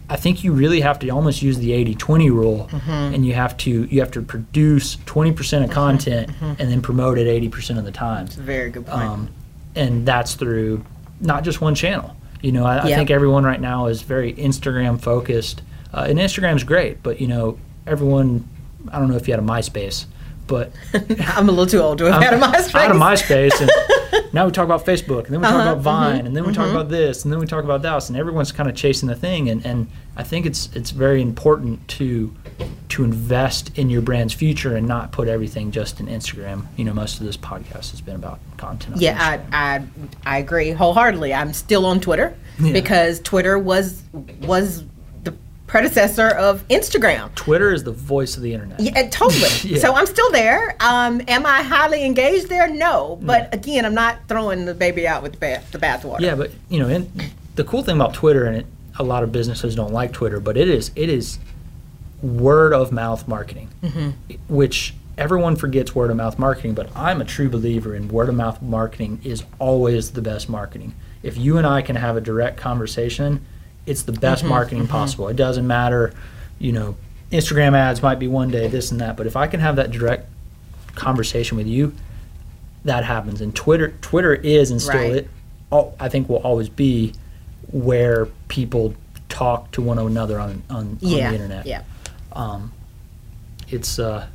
I 0.09 0.17
think 0.17 0.43
you 0.43 0.51
really 0.51 0.81
have 0.81 0.99
to 0.99 1.09
almost 1.09 1.41
use 1.41 1.57
the 1.57 1.71
80-20 1.95 2.29
rule, 2.29 2.67
Mm-hmm. 2.71 2.89
and 3.15 3.25
you 3.25 3.33
have 3.35 3.55
to 3.57 3.85
you 3.85 4.01
have 4.01 4.11
to 4.11 4.21
produce 4.21 4.97
20% 4.97 5.63
of 5.63 5.69
content 5.71 6.29
and 6.41 6.57
then 6.59 6.81
promote 6.81 7.17
it 7.17 7.25
80% 7.51 7.77
of 7.79 7.85
the 7.85 7.91
time. 7.91 8.25
It's 8.25 8.35
a 8.37 8.41
very 8.41 8.69
good 8.69 8.85
point. 8.85 9.01
Um, 9.01 9.29
and 9.75 10.05
that's 10.05 10.35
through 10.35 10.83
not 11.23 11.43
just 11.43 11.61
one 11.61 11.75
channel. 11.75 12.15
You 12.41 12.51
know, 12.51 12.65
I, 12.65 12.79
I 12.79 12.93
think 12.95 13.09
everyone 13.09 13.45
right 13.45 13.61
now 13.61 13.87
is 13.87 14.01
very 14.01 14.33
Instagram 14.33 14.99
focused, 14.99 15.61
uh, 15.93 16.05
and 16.09 16.19
Instagram's 16.19 16.63
great. 16.63 17.01
But 17.01 17.21
you 17.21 17.27
know, 17.27 17.57
everyone. 17.87 18.47
I 18.91 18.99
don't 18.99 19.09
know 19.09 19.15
if 19.15 19.29
you 19.29 19.33
had 19.33 19.41
a 19.41 19.47
MySpace, 19.47 20.05
but 20.47 20.71
I'm 21.27 21.47
a 21.49 21.51
little 21.51 21.65
too 21.65 21.79
old 21.79 21.97
to 21.99 22.05
have 22.11 22.21
had 22.21 22.33
a 22.33 22.37
MySpace. 22.37 22.75
Out 22.75 22.91
of 22.91 22.97
MySpace, 22.97 23.61
and 23.61 24.33
now 24.33 24.45
we 24.45 24.51
talk 24.51 24.65
about 24.65 24.85
Facebook, 24.85 25.25
and 25.25 25.33
then 25.33 25.41
we 25.41 25.47
talk 25.47 25.55
Uh-huh, 25.55 25.71
about 25.71 25.81
Vine, 25.81 26.21
mhm, 26.21 26.25
and 26.27 26.35
then 26.35 26.45
we 26.45 26.53
talk 26.53 26.69
about 26.69 26.89
this, 26.89 27.23
and 27.23 27.31
then 27.31 27.39
we 27.39 27.45
talk 27.47 27.63
about 27.63 27.81
that, 27.83 28.07
and 28.09 28.17
everyone's 28.17 28.51
kind 28.51 28.69
of 28.69 28.75
chasing 28.75 29.07
the 29.09 29.15
thing. 29.15 29.49
And, 29.49 29.65
and 29.65 29.87
I 30.17 30.23
think 30.23 30.45
it's 30.45 30.69
it's 30.75 30.91
very 30.91 31.21
important 31.21 31.87
to 31.99 32.33
to 32.89 33.03
invest 33.03 33.75
in 33.77 33.89
your 33.89 34.01
brand's 34.03 34.33
future 34.33 34.75
and 34.75 34.87
not 34.87 35.11
put 35.11 35.27
everything 35.27 35.71
just 35.71 35.99
in 35.99 36.05
Instagram. 36.07 36.65
You 36.77 36.85
know, 36.85 36.93
most 36.93 37.19
of 37.19 37.25
this 37.25 37.37
podcast 37.37 37.89
has 37.91 38.01
been 38.01 38.15
about 38.15 38.39
content. 38.57 38.97
Yeah, 38.97 39.17
I, 39.51 39.75
I 39.75 39.83
I 40.25 40.37
agree 40.37 40.71
wholeheartedly. 40.71 41.33
I'm 41.33 41.53
still 41.53 41.85
on 41.87 41.99
Twitter 41.99 42.35
Yeah. 42.59 42.73
because 42.73 43.19
Twitter 43.21 43.57
was 43.57 44.03
was 44.41 44.83
predecessor 45.73 46.27
of 46.27 46.67
Instagram. 46.67 47.33
Twitter 47.33 47.73
is 47.73 47.83
the 47.83 47.91
voice 47.91 48.37
of 48.37 48.43
the 48.43 48.53
internet. 48.53 48.79
Yeah, 48.79 48.91
uh, 48.95 49.09
totally. 49.09 49.49
Yeah. 49.63 49.79
So 49.79 49.95
I'm 49.95 50.05
still 50.05 50.29
there. 50.31 50.75
Um, 50.79 51.19
am 51.27 51.47
I 51.47 51.63
highly 51.63 52.05
engaged 52.05 52.47
there? 52.47 52.69
No. 52.69 53.17
But 53.23 53.51
again, 53.51 53.83
I'm 53.83 53.95
not 53.95 54.19
throwing 54.27 54.65
the 54.65 54.75
baby 54.75 55.07
out 55.07 55.23
with 55.23 55.31
the 55.31 55.37
bath 55.39 55.71
the 55.71 55.79
bathwater. 55.79 56.19
Yeah, 56.19 56.35
but 56.35 56.51
you 56.69 56.79
know, 56.79 56.87
and 56.87 57.09
the 57.55 57.63
cool 57.63 57.81
thing 57.81 57.95
about 57.95 58.13
Twitter, 58.13 58.45
and 58.45 58.57
it, 58.57 58.67
a 58.99 59.03
lot 59.03 59.23
of 59.23 59.31
businesses 59.31 59.73
don't 59.75 59.91
like 59.91 60.11
Twitter, 60.13 60.39
but 60.39 60.57
it 60.57 60.69
is 60.69 60.91
it 60.95 61.09
is 61.09 61.39
word 62.21 62.73
of 62.73 62.91
mouth 62.91 63.27
marketing, 63.27 63.69
which 64.47 64.93
everyone 65.17 65.55
forgets 65.55 65.95
word 65.95 66.11
of 66.11 66.17
mouth 66.17 66.37
marketing. 66.37 66.75
But 66.75 66.95
I'm 66.95 67.19
a 67.19 67.25
true 67.25 67.49
believer 67.49 67.95
in 67.95 68.09
word 68.09 68.29
of 68.29 68.35
mouth 68.35 68.61
marketing 68.61 69.21
is 69.23 69.43
always 69.57 70.11
the 70.11 70.21
best 70.21 70.49
marketing. 70.49 70.93
If 71.23 71.35
you 71.35 71.57
and 71.57 71.65
I 71.65 71.81
can 71.81 71.95
have 71.95 72.15
a 72.15 72.21
direct 72.21 72.57
conversation, 72.57 73.43
it's 73.85 74.03
the 74.03 74.11
best 74.13 74.43
marketing 74.43 74.87
possible. 74.87 75.27
It 75.27 75.35
doesn't 75.35 75.67
matter, 75.67 76.13
you 76.59 76.71
know, 76.71 76.95
Instagram 77.31 77.73
ads 77.75 78.01
might 78.01 78.19
be 78.19 78.27
one 78.27 78.49
day 78.49 78.67
this 78.67 78.91
and 78.91 79.01
that, 79.01 79.17
but 79.17 79.25
if 79.27 79.35
I 79.35 79.47
can 79.47 79.59
have 79.59 79.75
that 79.77 79.91
direct 79.91 80.29
conversation 80.95 81.57
with 81.57 81.67
you, 81.67 81.93
that 82.85 83.03
happens. 83.03 83.41
And 83.41 83.55
Twitter, 83.55 83.93
Twitter 84.01 84.33
is 84.33 84.69
and 84.71 84.81
still 84.81 84.95
Right. 84.95 85.15
it, 85.15 85.29
al- 85.71 85.95
I 85.99 86.09
think 86.09 86.29
will 86.29 86.37
always 86.37 86.69
be 86.69 87.13
where 87.71 88.27
people 88.49 88.93
talk 89.29 89.71
to 89.71 89.81
one 89.81 89.97
another 89.97 90.39
on 90.39 90.61
on, 90.69 90.97
Yeah. 91.01 91.25
on 91.27 91.33
the 91.33 91.41
internet. 91.41 91.65
Yeah. 91.65 91.81
Um, 92.33 92.71
it's 93.69 93.97
uh, 93.99 94.27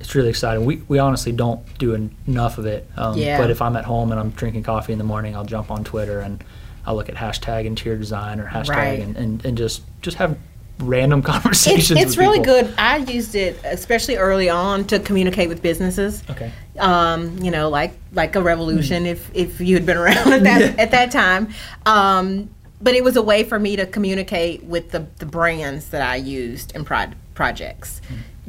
it's 0.00 0.14
really 0.14 0.28
exciting. 0.28 0.64
We 0.64 0.82
we 0.86 0.98
honestly 1.00 1.32
don't 1.32 1.60
do 1.78 1.94
enough 2.28 2.58
of 2.58 2.66
it. 2.66 2.88
Um, 2.96 3.18
Yeah. 3.18 3.38
But 3.38 3.50
if 3.50 3.60
I'm 3.60 3.74
at 3.76 3.84
home 3.84 4.12
and 4.12 4.20
I'm 4.20 4.30
drinking 4.30 4.62
coffee 4.62 4.92
in 4.92 4.98
the 4.98 5.04
morning, 5.04 5.34
I'll 5.34 5.44
jump 5.44 5.70
on 5.72 5.82
Twitter 5.82 6.20
and 6.20 6.44
I'll 6.86 6.94
look 6.96 7.08
at 7.08 7.14
hashtag 7.14 7.64
interior 7.66 7.98
design 7.98 8.40
or 8.40 8.46
hashtag 8.46 8.68
Right. 8.76 9.00
and, 9.00 9.16
and, 9.16 9.44
and 9.44 9.58
just 9.58 9.82
just 10.02 10.16
have 10.18 10.38
random 10.80 11.22
conversations. 11.34 11.90
it's 12.00 12.10
with 12.10 12.18
really 12.18 12.38
people. 12.38 12.62
good. 12.62 12.74
I 12.78 12.98
used 12.98 13.34
it 13.34 13.60
especially 13.64 14.16
early 14.16 14.48
on 14.48 14.84
to 14.86 14.98
communicate 15.00 15.48
with 15.48 15.60
businesses. 15.62 16.22
Okay. 16.30 16.52
um, 16.78 17.36
you 17.38 17.50
know, 17.50 17.68
like 17.68 17.94
like 18.12 18.36
a 18.36 18.42
revolution 18.42 19.04
if 19.06 19.30
if 19.34 19.60
you 19.60 19.74
had 19.74 19.84
been 19.86 19.96
around 20.04 20.32
at 20.32 20.42
that 20.44 20.60
Yeah. 20.60 20.82
at 20.82 20.90
that 20.92 21.10
time. 21.10 21.48
Um, 21.86 22.50
but 22.80 22.94
it 22.94 23.02
was 23.02 23.16
a 23.16 23.22
way 23.22 23.42
for 23.42 23.58
me 23.58 23.74
to 23.74 23.86
communicate 23.86 24.62
with 24.62 24.92
the, 24.92 25.04
the 25.18 25.26
brands 25.26 25.88
that 25.88 26.00
I 26.00 26.14
used 26.14 26.76
in 26.76 26.84
pro- 26.84 27.10
projects 27.34 28.00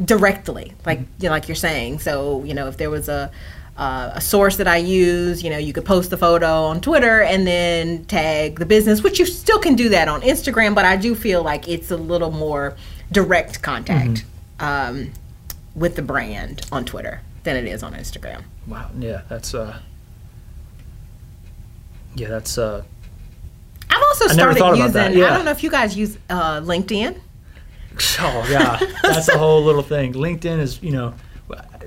directly, 0.05 0.73
like 0.85 0.99
you 1.19 1.23
know, 1.23 1.29
like 1.31 1.47
you're 1.47 1.55
saying. 1.55 1.99
So 1.99 2.43
you 2.43 2.53
know, 2.53 2.67
if 2.67 2.77
there 2.77 2.89
was 2.91 3.09
a 3.09 3.31
uh, 3.79 4.11
a 4.13 4.19
source 4.19 4.57
that 4.57 4.67
I 4.67 4.75
use, 4.77 5.41
you 5.41 5.49
know, 5.49 5.57
you 5.57 5.71
could 5.71 5.85
post 5.85 6.09
the 6.09 6.17
photo 6.17 6.63
on 6.65 6.81
Twitter 6.81 7.21
and 7.21 7.47
then 7.47 8.03
tag 8.05 8.59
the 8.59 8.65
business, 8.65 9.01
which 9.01 9.19
you 9.19 9.25
still 9.25 9.57
can 9.57 9.75
do 9.75 9.87
that 9.89 10.09
on 10.09 10.21
Instagram. 10.21 10.75
But 10.75 10.83
I 10.83 10.97
do 10.97 11.15
feel 11.15 11.41
like 11.43 11.69
it's 11.69 11.89
a 11.89 11.95
little 11.95 12.29
more 12.29 12.75
direct 13.09 13.61
contact 13.61 14.25
um, 14.59 15.11
with 15.75 15.95
the 15.95 16.01
brand 16.01 16.61
on 16.73 16.83
Twitter 16.83 17.21
than 17.43 17.55
it 17.55 17.65
is 17.65 17.81
on 17.81 17.93
Instagram. 17.93 18.43
Wow. 18.67 18.91
Yeah. 18.99 19.21
That's 19.29 19.53
uh. 19.53 19.79
Yeah. 22.15 22.27
That's 22.27 22.57
uh. 22.57 22.83
I've 23.89 24.03
also 24.03 24.27
started 24.27 24.59
using. 24.77 25.17
yeah. 25.17 25.31
I 25.31 25.35
don't 25.37 25.45
know 25.45 25.51
if 25.51 25.63
you 25.63 25.71
guys 25.71 25.95
use 25.95 26.17
uh, 26.29 26.59
LinkedIn. 26.59 27.17
Oh 28.21 28.47
yeah, 28.49 28.79
that's 29.03 29.27
a 29.27 29.37
whole 29.37 29.61
little 29.61 29.81
thing. 29.81 30.13
LinkedIn 30.13 30.59
is, 30.59 30.81
you 30.81 30.91
know, 30.91 31.13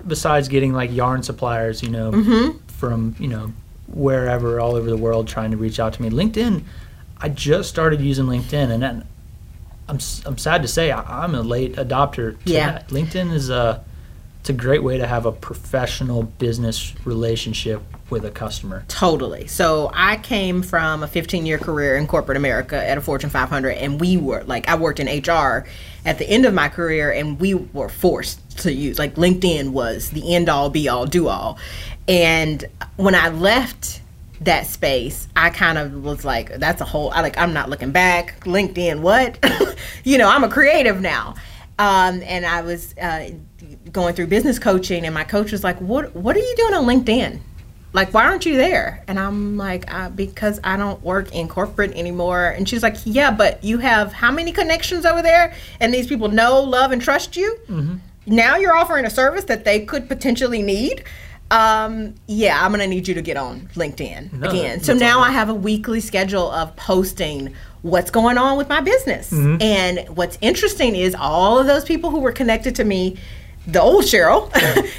besides 0.06 0.48
getting 0.48 0.72
like 0.72 0.92
yarn 0.92 1.22
suppliers, 1.22 1.82
you 1.82 1.88
know, 1.90 2.12
Mm-hmm. 2.12 2.58
from 2.68 3.14
you 3.18 3.28
know 3.28 3.52
wherever 3.88 4.58
all 4.60 4.74
over 4.74 4.88
the 4.88 4.96
world 4.96 5.28
trying 5.28 5.50
to 5.50 5.56
reach 5.56 5.78
out 5.78 5.92
to 5.94 6.02
me. 6.02 6.08
LinkedIn, 6.10 6.62
I 7.18 7.28
just 7.28 7.68
started 7.68 8.00
using 8.00 8.26
LinkedIn, 8.26 8.70
and 8.70 8.82
then 8.82 9.04
I'm 9.88 9.98
I'm 10.26 10.38
sad 10.38 10.62
to 10.62 10.68
say 10.68 10.90
I, 10.90 11.24
I'm 11.24 11.34
a 11.34 11.42
late 11.42 11.74
adopter. 11.76 12.42
To 12.44 12.50
Yeah. 12.52 12.72
that. 12.72 12.88
LinkedIn 12.88 13.32
is 13.32 13.50
a 13.50 13.84
it's 14.40 14.50
a 14.50 14.52
great 14.54 14.82
way 14.82 14.98
to 14.98 15.06
have 15.06 15.24
a 15.26 15.32
professional 15.32 16.22
business 16.24 16.94
relationship 17.04 17.80
with 18.12 18.24
a 18.24 18.30
customer. 18.30 18.84
Totally. 18.86 19.48
So 19.48 19.90
I 19.92 20.18
came 20.18 20.62
from 20.62 21.02
a 21.02 21.08
15 21.08 21.46
year 21.46 21.58
career 21.58 21.96
in 21.96 22.06
corporate 22.06 22.36
America 22.36 22.76
at 22.76 22.98
a 22.98 23.00
Fortune 23.00 23.30
500, 23.30 23.70
and 23.70 23.98
we 23.98 24.18
were 24.18 24.44
like, 24.44 24.68
I 24.68 24.76
worked 24.76 25.00
in 25.00 25.06
HR 25.06 25.66
at 26.04 26.18
the 26.18 26.28
end 26.28 26.44
of 26.44 26.54
my 26.54 26.68
career, 26.68 27.10
and 27.10 27.40
we 27.40 27.54
were 27.54 27.88
forced 27.88 28.58
to 28.58 28.72
use, 28.72 28.98
like, 28.98 29.14
LinkedIn 29.14 29.70
was 29.70 30.10
the 30.10 30.34
end 30.34 30.48
all, 30.48 30.68
be 30.68 30.88
all, 30.88 31.06
do 31.06 31.26
all. 31.26 31.58
And 32.06 32.64
when 32.96 33.14
I 33.14 33.30
left, 33.30 34.00
that 34.40 34.66
space 34.66 35.28
i 35.36 35.50
kind 35.50 35.78
of 35.78 36.02
was 36.02 36.24
like 36.24 36.52
that's 36.56 36.80
a 36.80 36.84
whole 36.84 37.12
i 37.12 37.20
like 37.20 37.38
i'm 37.38 37.52
not 37.52 37.70
looking 37.70 37.92
back 37.92 38.40
linkedin 38.40 38.98
what 39.00 39.38
you 40.04 40.18
know 40.18 40.28
i'm 40.28 40.42
a 40.42 40.48
creative 40.48 41.00
now 41.00 41.32
um, 41.78 42.20
and 42.24 42.44
i 42.44 42.60
was 42.60 42.92
uh, 42.98 43.30
going 43.92 44.16
through 44.16 44.26
business 44.26 44.58
coaching 44.58 45.04
and 45.04 45.14
my 45.14 45.22
coach 45.22 45.52
was 45.52 45.62
like 45.62 45.78
what 45.78 46.12
what 46.16 46.34
are 46.34 46.40
you 46.40 46.54
doing 46.56 46.74
on 46.74 46.84
linkedin 46.86 47.38
like 47.94 48.12
why 48.14 48.24
aren't 48.24 48.46
you 48.46 48.56
there? 48.56 49.02
And 49.08 49.18
i'm 49.18 49.56
like 49.56 49.92
uh, 49.92 50.08
because 50.10 50.58
i 50.64 50.76
don't 50.76 51.02
work 51.02 51.34
in 51.34 51.48
corporate 51.48 51.92
anymore. 51.92 52.46
And 52.48 52.68
she's 52.68 52.82
like 52.82 52.96
yeah 53.04 53.30
but 53.30 53.62
you 53.62 53.78
have 53.78 54.12
how 54.12 54.30
many 54.30 54.52
connections 54.52 55.04
over 55.04 55.22
there? 55.22 55.54
And 55.80 55.92
these 55.92 56.06
people 56.06 56.28
know 56.28 56.60
love 56.62 56.90
and 56.92 57.02
trust 57.02 57.36
you? 57.36 57.58
Now 58.26 58.56
you're 58.56 58.76
offering 58.76 59.04
a 59.04 59.10
service 59.10 59.44
that 59.44 59.64
they 59.64 59.84
could 59.84 60.08
potentially 60.08 60.62
need? 60.62 61.04
Um, 61.50 62.14
yeah 62.26 62.64
i'm 62.64 62.70
gonna 62.70 62.86
need 62.86 63.06
you 63.06 63.12
to 63.12 63.20
get 63.20 63.36
on 63.36 63.68
linkedin 63.74 64.32
No, 64.32 64.48
again. 64.48 64.80
so 64.80 64.94
now 64.94 65.18
all 65.18 65.24
i 65.24 65.30
have 65.30 65.50
a 65.50 65.54
weekly 65.54 66.00
schedule 66.00 66.50
of 66.50 66.74
posting 66.76 67.52
what's 67.82 68.10
going 68.10 68.38
on 68.38 68.56
with 68.56 68.68
my 68.70 68.80
business. 68.80 69.30
And 69.32 70.06
what's 70.16 70.38
interesting 70.40 70.94
is 70.96 71.14
all 71.18 71.58
of 71.58 71.66
those 71.66 71.84
people 71.84 72.10
who 72.10 72.20
were 72.20 72.30
connected 72.32 72.76
to 72.76 72.84
me 72.84 73.16
the 73.66 73.80
old 73.80 74.04
Cheryl 74.04 74.50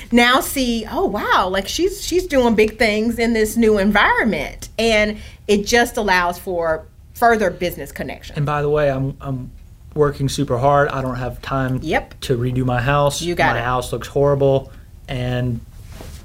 now 0.12 0.40
see, 0.40 0.86
oh 0.90 1.06
wow, 1.06 1.48
like 1.50 1.68
she's 1.68 2.04
she's 2.04 2.26
doing 2.28 2.56
big 2.56 2.78
things 2.78 3.20
in 3.20 3.34
this 3.34 3.58
new 3.58 3.78
environment, 3.78 4.70
and 4.80 5.18
it 5.48 5.66
just 5.66 5.98
allows 5.98 6.40
for 6.40 6.86
further 7.14 7.50
business 7.52 7.92
connection. 7.92 8.36
And 8.38 8.46
by 8.46 8.62
the 8.62 8.70
way, 8.70 8.90
I'm 8.90 9.18
I'm 9.22 9.52
working 9.96 10.28
super 10.30 10.58
hard. 10.58 10.88
I 10.90 11.02
don't 11.02 11.16
have 11.18 11.42
time 11.42 11.80
Yep. 11.84 12.20
to 12.22 12.38
redo 12.38 12.66
my 12.66 12.82
house. 12.82 13.22
You 13.22 13.36
got 13.36 13.54
my 13.54 13.60
it. 13.60 13.64
house 13.64 13.92
looks 13.92 14.08
horrible, 14.08 14.72
and 15.08 15.60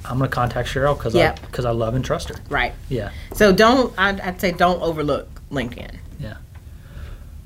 I'm 0.05 0.18
gonna 0.18 0.31
contact 0.31 0.68
Cheryl 0.68 0.96
because 0.96 1.14
Yep. 1.14 1.38
I 1.42 1.46
because 1.46 1.64
I 1.64 1.70
love 1.72 1.94
and 1.94 2.05
trust 2.05 2.29
her. 2.31 2.37
Right. 2.48 2.72
Yeah, 2.88 3.11
So 3.35 3.53
don't 3.53 3.92
I'd, 3.98 4.20
I'd 4.20 4.40
say 4.40 4.53
don't 4.53 4.81
overlook 4.81 5.29
LinkedIn. 5.51 5.96
yeah. 6.20 6.37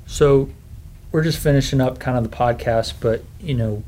So 0.05 0.49
we're 1.11 1.23
just 1.23 1.39
finishing 1.39 1.81
up 1.81 1.99
kind 1.99 2.17
of 2.17 2.23
the 2.29 2.35
podcast, 2.35 2.93
but 2.99 3.23
you 3.41 3.53
know, 3.55 3.83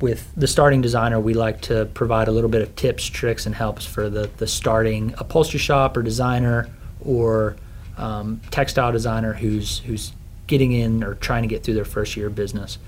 with 0.00 0.30
the 0.36 0.46
starting 0.46 0.80
designer, 0.82 1.20
we 1.20 1.34
like 1.34 1.60
to 1.62 1.86
provide 1.94 2.28
a 2.28 2.32
little 2.32 2.50
bit 2.50 2.62
of 2.62 2.74
tips, 2.76 3.04
tricks, 3.04 3.46
and 3.46 3.54
helps 3.54 3.86
for 3.86 4.10
the 4.10 4.28
the 4.38 4.46
starting 4.46 5.14
upholstery 5.18 5.60
shop 5.60 5.96
or 5.96 6.02
designer 6.02 6.68
or 7.00 7.56
um, 7.96 8.40
textile 8.50 8.92
designer 8.92 9.34
who's 9.34 9.78
who's 9.80 10.12
getting 10.46 10.72
in 10.72 11.02
or 11.02 11.14
trying 11.14 11.42
to 11.42 11.48
get 11.48 11.62
through 11.62 11.74
their 11.74 11.84
first 11.84 12.16
year 12.16 12.26
of 12.26 12.34
business. 12.34 12.78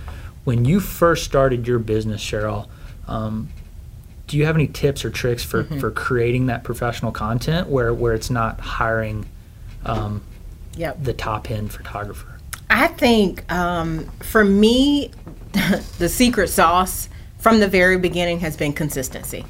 When 0.45 0.65
you 0.65 0.79
first 0.81 1.25
started 1.25 1.67
your 1.67 1.79
business, 1.79 2.23
Cheryl, 2.23 2.69
um, 3.09 3.49
do 4.27 4.37
you 4.37 4.45
have 4.47 4.57
any 4.57 4.67
tips 4.67 5.05
or 5.05 5.11
tricks 5.11 5.43
for, 5.43 5.65
for 5.65 5.91
creating 5.91 6.47
that 6.47 6.65
professional 6.65 7.13
content 7.13 7.69
where, 7.69 7.95
where 7.95 8.13
it's 8.13 8.31
not 8.31 8.61
hiring 8.61 9.27
um, 9.85 10.23
Yep. 10.77 11.03
the 11.03 11.13
top 11.15 11.51
end 11.51 11.73
photographer? 11.73 12.39
I 12.69 12.89
think 12.89 13.51
um, 13.51 14.05
for 14.21 14.45
me, 14.45 15.13
the 15.99 16.09
secret 16.09 16.49
sauce 16.49 17.09
from 17.39 17.61
the 17.61 17.69
very 17.69 17.99
beginning 17.99 18.41
has 18.41 18.57
been 18.57 18.73
consistency. 18.73 19.45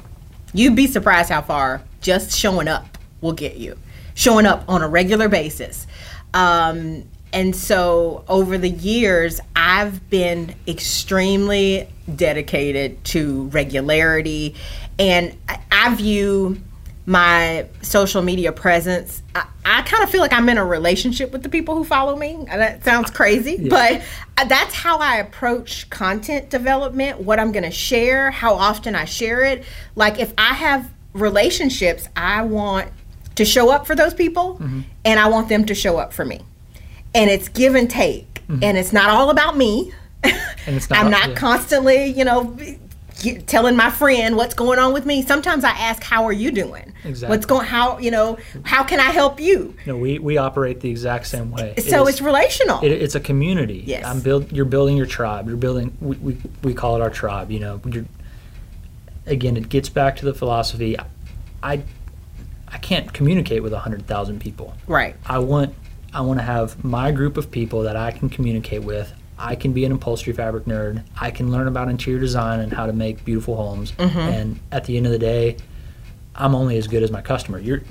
You'd 0.53 0.75
be 0.75 0.87
surprised 0.87 1.29
how 1.29 1.41
far 1.41 1.81
just 2.01 2.31
showing 2.31 2.67
up 2.67 2.97
will 3.21 3.33
get 3.33 3.57
you, 3.57 3.77
showing 4.13 4.45
up 4.45 4.63
on 4.67 4.81
a 4.81 4.87
regular 4.87 5.27
basis. 5.27 5.87
Um, 6.33 7.03
and 7.33 7.55
so 7.55 8.23
over 8.27 8.57
the 8.57 8.69
years, 8.69 9.39
I've 9.55 10.09
been 10.09 10.55
extremely 10.67 11.89
dedicated 12.15 13.03
to 13.05 13.47
regularity. 13.47 14.55
And 14.97 15.35
I, 15.49 15.59
I 15.71 15.95
view 15.95 16.61
my 17.07 17.65
social 17.81 18.21
media 18.21 18.51
presence, 18.51 19.23
I, 19.33 19.47
I 19.63 19.81
kind 19.83 20.03
of 20.03 20.09
feel 20.09 20.19
like 20.19 20.33
I'm 20.33 20.47
in 20.49 20.57
a 20.57 20.65
relationship 20.65 21.31
with 21.31 21.41
the 21.41 21.47
people 21.47 21.73
who 21.73 21.85
follow 21.85 22.17
me. 22.17 22.33
And 22.33 22.61
That 22.61 22.83
sounds 22.83 23.09
crazy, 23.09 23.69
but 23.69 24.01
uh, 24.37 24.43
that's 24.43 24.75
how 24.75 24.97
I 24.99 25.15
approach 25.15 25.89
content 25.89 26.49
development, 26.49 27.21
what 27.21 27.39
I'm 27.39 27.53
going 27.53 27.63
to 27.63 27.71
share, 27.71 28.29
how 28.29 28.53
often 28.55 28.93
I 28.93 29.05
share 29.05 29.41
it. 29.41 29.63
Like 29.95 30.19
if 30.19 30.33
I 30.37 30.53
have 30.53 30.91
relationships, 31.13 32.09
I 32.17 32.41
want 32.43 32.91
to 33.35 33.45
show 33.45 33.71
up 33.71 33.87
for 33.87 33.95
those 33.95 34.13
people 34.13 34.61
and 35.05 35.19
I 35.19 35.29
want 35.29 35.47
them 35.47 35.65
to 35.67 35.73
show 35.73 35.97
up 35.97 36.11
for 36.11 36.25
me. 36.25 36.41
And 37.15 37.29
it's 37.29 37.47
give 37.47 37.73
and 37.75 37.89
take. 37.89 38.41
And 38.49 38.77
it's 38.77 38.91
not 38.91 39.09
all 39.09 39.29
about 39.29 39.55
me. 39.55 39.93
And 40.23 40.35
it's 40.75 40.89
not- 40.89 40.99
I'm 41.05 41.11
not 41.11 41.29
yeah. 41.29 41.35
constantly, 41.35 42.05
you 42.07 42.25
know, 42.25 42.57
telling 43.45 43.75
my 43.75 43.89
friend 43.89 44.35
what's 44.35 44.53
going 44.53 44.79
on 44.79 44.93
with 44.93 45.05
me. 45.05 45.21
Sometimes 45.21 45.63
I 45.63 45.71
ask, 45.71 46.03
"How 46.03 46.25
are 46.25 46.33
you 46.33 46.51
doing? 46.51 46.93
Exactly. 47.03 47.35
What's 47.35 47.45
going? 47.45 47.65
How 47.65 47.97
you 47.97 48.11
know? 48.11 48.37
How 48.63 48.83
can 48.83 48.99
I 48.99 49.11
help 49.11 49.39
you?" 49.39 49.75
No, 49.85 49.97
we, 49.97 50.19
we 50.19 50.37
operate 50.37 50.79
the 50.81 50.89
exact 50.89 51.27
same 51.27 51.51
way. 51.51 51.73
It 51.77 51.83
so 51.83 52.03
is- 52.03 52.15
it's 52.15 52.21
relational. 52.21 52.79
it, 52.83 52.91
it's 52.91 53.15
a 53.15 53.19
community. 53.19 53.83
Yes. 53.85 54.05
I'm 54.05 54.21
build. 54.21 54.51
You're 54.51 54.65
building 54.65 54.97
your 54.97 55.05
tribe. 55.05 55.47
You're 55.47 55.57
building. 55.57 55.97
We, 55.99 56.15
we, 56.17 56.37
we 56.63 56.73
call 56.73 56.95
it 56.95 57.01
our 57.01 57.09
tribe. 57.09 57.51
You 57.51 57.59
know. 57.59 57.81
You're, 57.85 58.05
again, 59.25 59.57
it 59.57 59.69
gets 59.69 59.89
back 59.89 60.15
to 60.17 60.25
the 60.25 60.33
philosophy. 60.33 60.95
I 61.63 61.81
I 62.67 62.77
can't 62.77 63.11
communicate 63.13 63.63
with 63.63 63.73
hundred 63.73 64.05
thousand 64.07 64.39
people. 64.39 64.75
right. 64.87 65.15
I 65.25 65.39
want 65.39 65.73
I 66.13 66.21
want 66.21 66.39
to 66.39 66.43
have 66.45 66.83
my 66.83 67.11
group 67.11 67.37
of 67.37 67.51
people 67.51 67.81
that 67.83 67.95
I 67.95 68.11
can 68.11 68.29
communicate 68.29 68.83
with. 68.83 69.11
I 69.39 69.55
can 69.55 69.71
be 69.73 69.85
an 69.85 69.91
upholstery 69.91 70.33
fabric 70.33 70.65
nerd. 70.65 71.03
I 71.19 71.31
can 71.31 71.51
learn 71.51 71.67
about 71.67 71.89
interior 71.89 72.19
design 72.19 72.59
and 72.59 72.71
how 72.73 72.85
to 72.87 72.93
make 72.93 73.23
beautiful 73.23 73.55
homes. 73.55 73.91
Mm-hmm. 73.93 74.17
And 74.19 74.59
at 74.71 74.85
the 74.85 74.97
end 74.97 75.05
of 75.05 75.11
the 75.11 75.19
day, 75.19 75.57
I'm 76.35 76.55
only 76.55 76.77
as 76.77 76.87
good 76.87 77.03
as 77.03 77.11
my 77.11 77.21
customer. 77.21 77.59
You're 77.59 77.81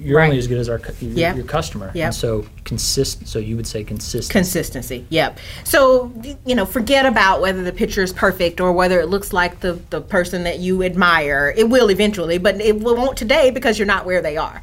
you're 0.00 0.18
Right. 0.18 0.26
only 0.26 0.38
as 0.38 0.46
good 0.48 0.58
as 0.58 0.68
our 0.68 0.80
your, 1.00 1.12
Yep. 1.12 1.36
your 1.36 1.44
customer. 1.44 1.90
Yep. 1.94 2.04
And 2.06 2.14
so 2.14 2.44
consist. 2.64 3.28
So 3.28 3.38
you 3.38 3.54
would 3.56 3.66
say 3.66 3.84
consistent. 3.84 4.32
Consistency. 4.32 5.06
Yep. 5.10 5.38
So 5.64 6.12
you 6.44 6.54
know, 6.54 6.66
forget 6.66 7.06
about 7.06 7.40
whether 7.40 7.62
the 7.62 7.72
picture 7.72 8.02
is 8.02 8.12
perfect 8.12 8.60
or 8.60 8.72
whether 8.72 8.98
it 9.00 9.06
looks 9.06 9.32
like 9.32 9.60
the 9.60 9.74
the 9.90 10.00
person 10.00 10.42
that 10.44 10.58
you 10.58 10.82
admire. 10.82 11.54
It 11.56 11.68
will 11.68 11.88
eventually, 11.90 12.38
but 12.38 12.60
it 12.60 12.80
won't 12.80 13.16
today 13.16 13.50
because 13.50 13.78
you're 13.78 13.86
not 13.86 14.06
where 14.06 14.20
they 14.20 14.36
are. 14.36 14.60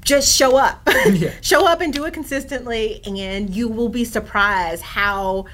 Just 0.00 0.36
show 0.36 0.56
up. 0.56 0.86
Yeah. 1.10 1.32
show 1.40 1.66
up 1.66 1.80
and 1.80 1.92
do 1.92 2.04
it 2.04 2.14
consistently, 2.14 3.00
and 3.04 3.50
you 3.50 3.68
will 3.68 3.88
be 3.88 4.04
surprised 4.04 4.82
how. 4.82 5.46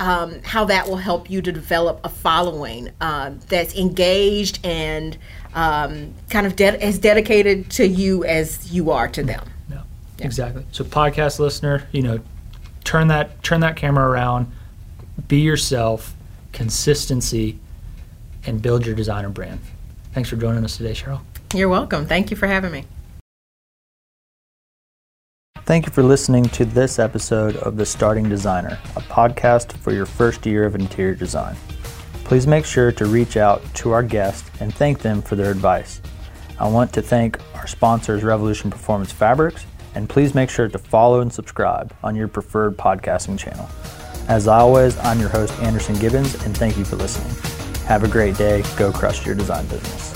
Um, 0.00 0.42
how 0.42 0.64
that 0.64 0.88
will 0.88 0.96
help 0.96 1.30
you 1.30 1.40
to 1.42 1.52
develop 1.52 2.00
a 2.02 2.08
following 2.08 2.90
uh, 3.00 3.32
that's 3.46 3.76
engaged 3.76 4.58
and 4.64 5.16
um, 5.54 6.12
kind 6.28 6.44
of 6.44 6.56
de- 6.56 6.82
as 6.82 6.98
dedicated 6.98 7.70
to 7.72 7.86
you 7.86 8.24
as 8.24 8.72
you 8.72 8.90
are 8.90 9.06
to 9.08 9.22
them. 9.22 9.48
No, 9.68 9.82
exactly. 10.18 10.64
So 10.72 10.82
podcast 10.82 11.38
listener, 11.38 11.86
you 11.92 12.02
know, 12.02 12.18
turn 12.82 13.08
that 13.08 13.42
turn 13.44 13.60
that 13.60 13.76
camera 13.76 14.08
around, 14.08 14.50
be 15.28 15.40
yourself, 15.40 16.14
consistency, 16.52 17.58
and 18.44 18.60
build 18.60 18.84
your 18.86 18.94
designer 18.94 19.28
brand. 19.28 19.60
Thanks 20.12 20.28
for 20.28 20.36
joining 20.36 20.64
us 20.64 20.76
today, 20.76 20.92
Cheryl. 20.92 21.20
You're 21.54 21.68
welcome. 21.68 22.06
Thank 22.06 22.30
you 22.30 22.36
for 22.36 22.46
having 22.46 22.72
me. 22.72 22.86
Thank 25.64 25.86
you 25.86 25.92
for 25.92 26.02
listening 26.02 26.42
to 26.46 26.64
this 26.64 26.98
episode 26.98 27.54
of 27.58 27.76
The 27.76 27.86
Starting 27.86 28.28
Designer, 28.28 28.80
a 28.96 29.00
podcast 29.00 29.74
for 29.74 29.92
your 29.92 30.06
first 30.06 30.44
year 30.44 30.64
of 30.64 30.74
interior 30.74 31.14
design. 31.14 31.54
Please 32.24 32.48
make 32.48 32.64
sure 32.64 32.90
to 32.90 33.06
reach 33.06 33.36
out 33.36 33.62
to 33.74 33.92
our 33.92 34.02
guests 34.02 34.50
and 34.58 34.74
thank 34.74 34.98
them 34.98 35.22
for 35.22 35.36
their 35.36 35.52
advice. 35.52 36.02
I 36.58 36.66
want 36.68 36.92
to 36.94 37.02
thank 37.02 37.38
our 37.54 37.68
sponsors, 37.68 38.24
Revolution 38.24 38.72
Performance 38.72 39.12
Fabrics, 39.12 39.64
and 39.94 40.08
please 40.08 40.34
make 40.34 40.50
sure 40.50 40.66
to 40.66 40.78
follow 40.78 41.20
and 41.20 41.32
subscribe 41.32 41.94
on 42.02 42.16
your 42.16 42.26
preferred 42.26 42.76
podcasting 42.76 43.38
channel. 43.38 43.68
As 44.26 44.48
always, 44.48 44.98
I'm 44.98 45.20
your 45.20 45.28
host, 45.28 45.56
Anderson 45.60 45.96
Gibbons, 46.00 46.34
and 46.44 46.56
thank 46.56 46.76
you 46.76 46.84
for 46.84 46.96
listening. 46.96 47.32
Have 47.86 48.02
a 48.02 48.08
great 48.08 48.36
day. 48.36 48.64
Go 48.76 48.90
crush 48.90 49.24
your 49.24 49.36
design 49.36 49.66
business. 49.66 50.11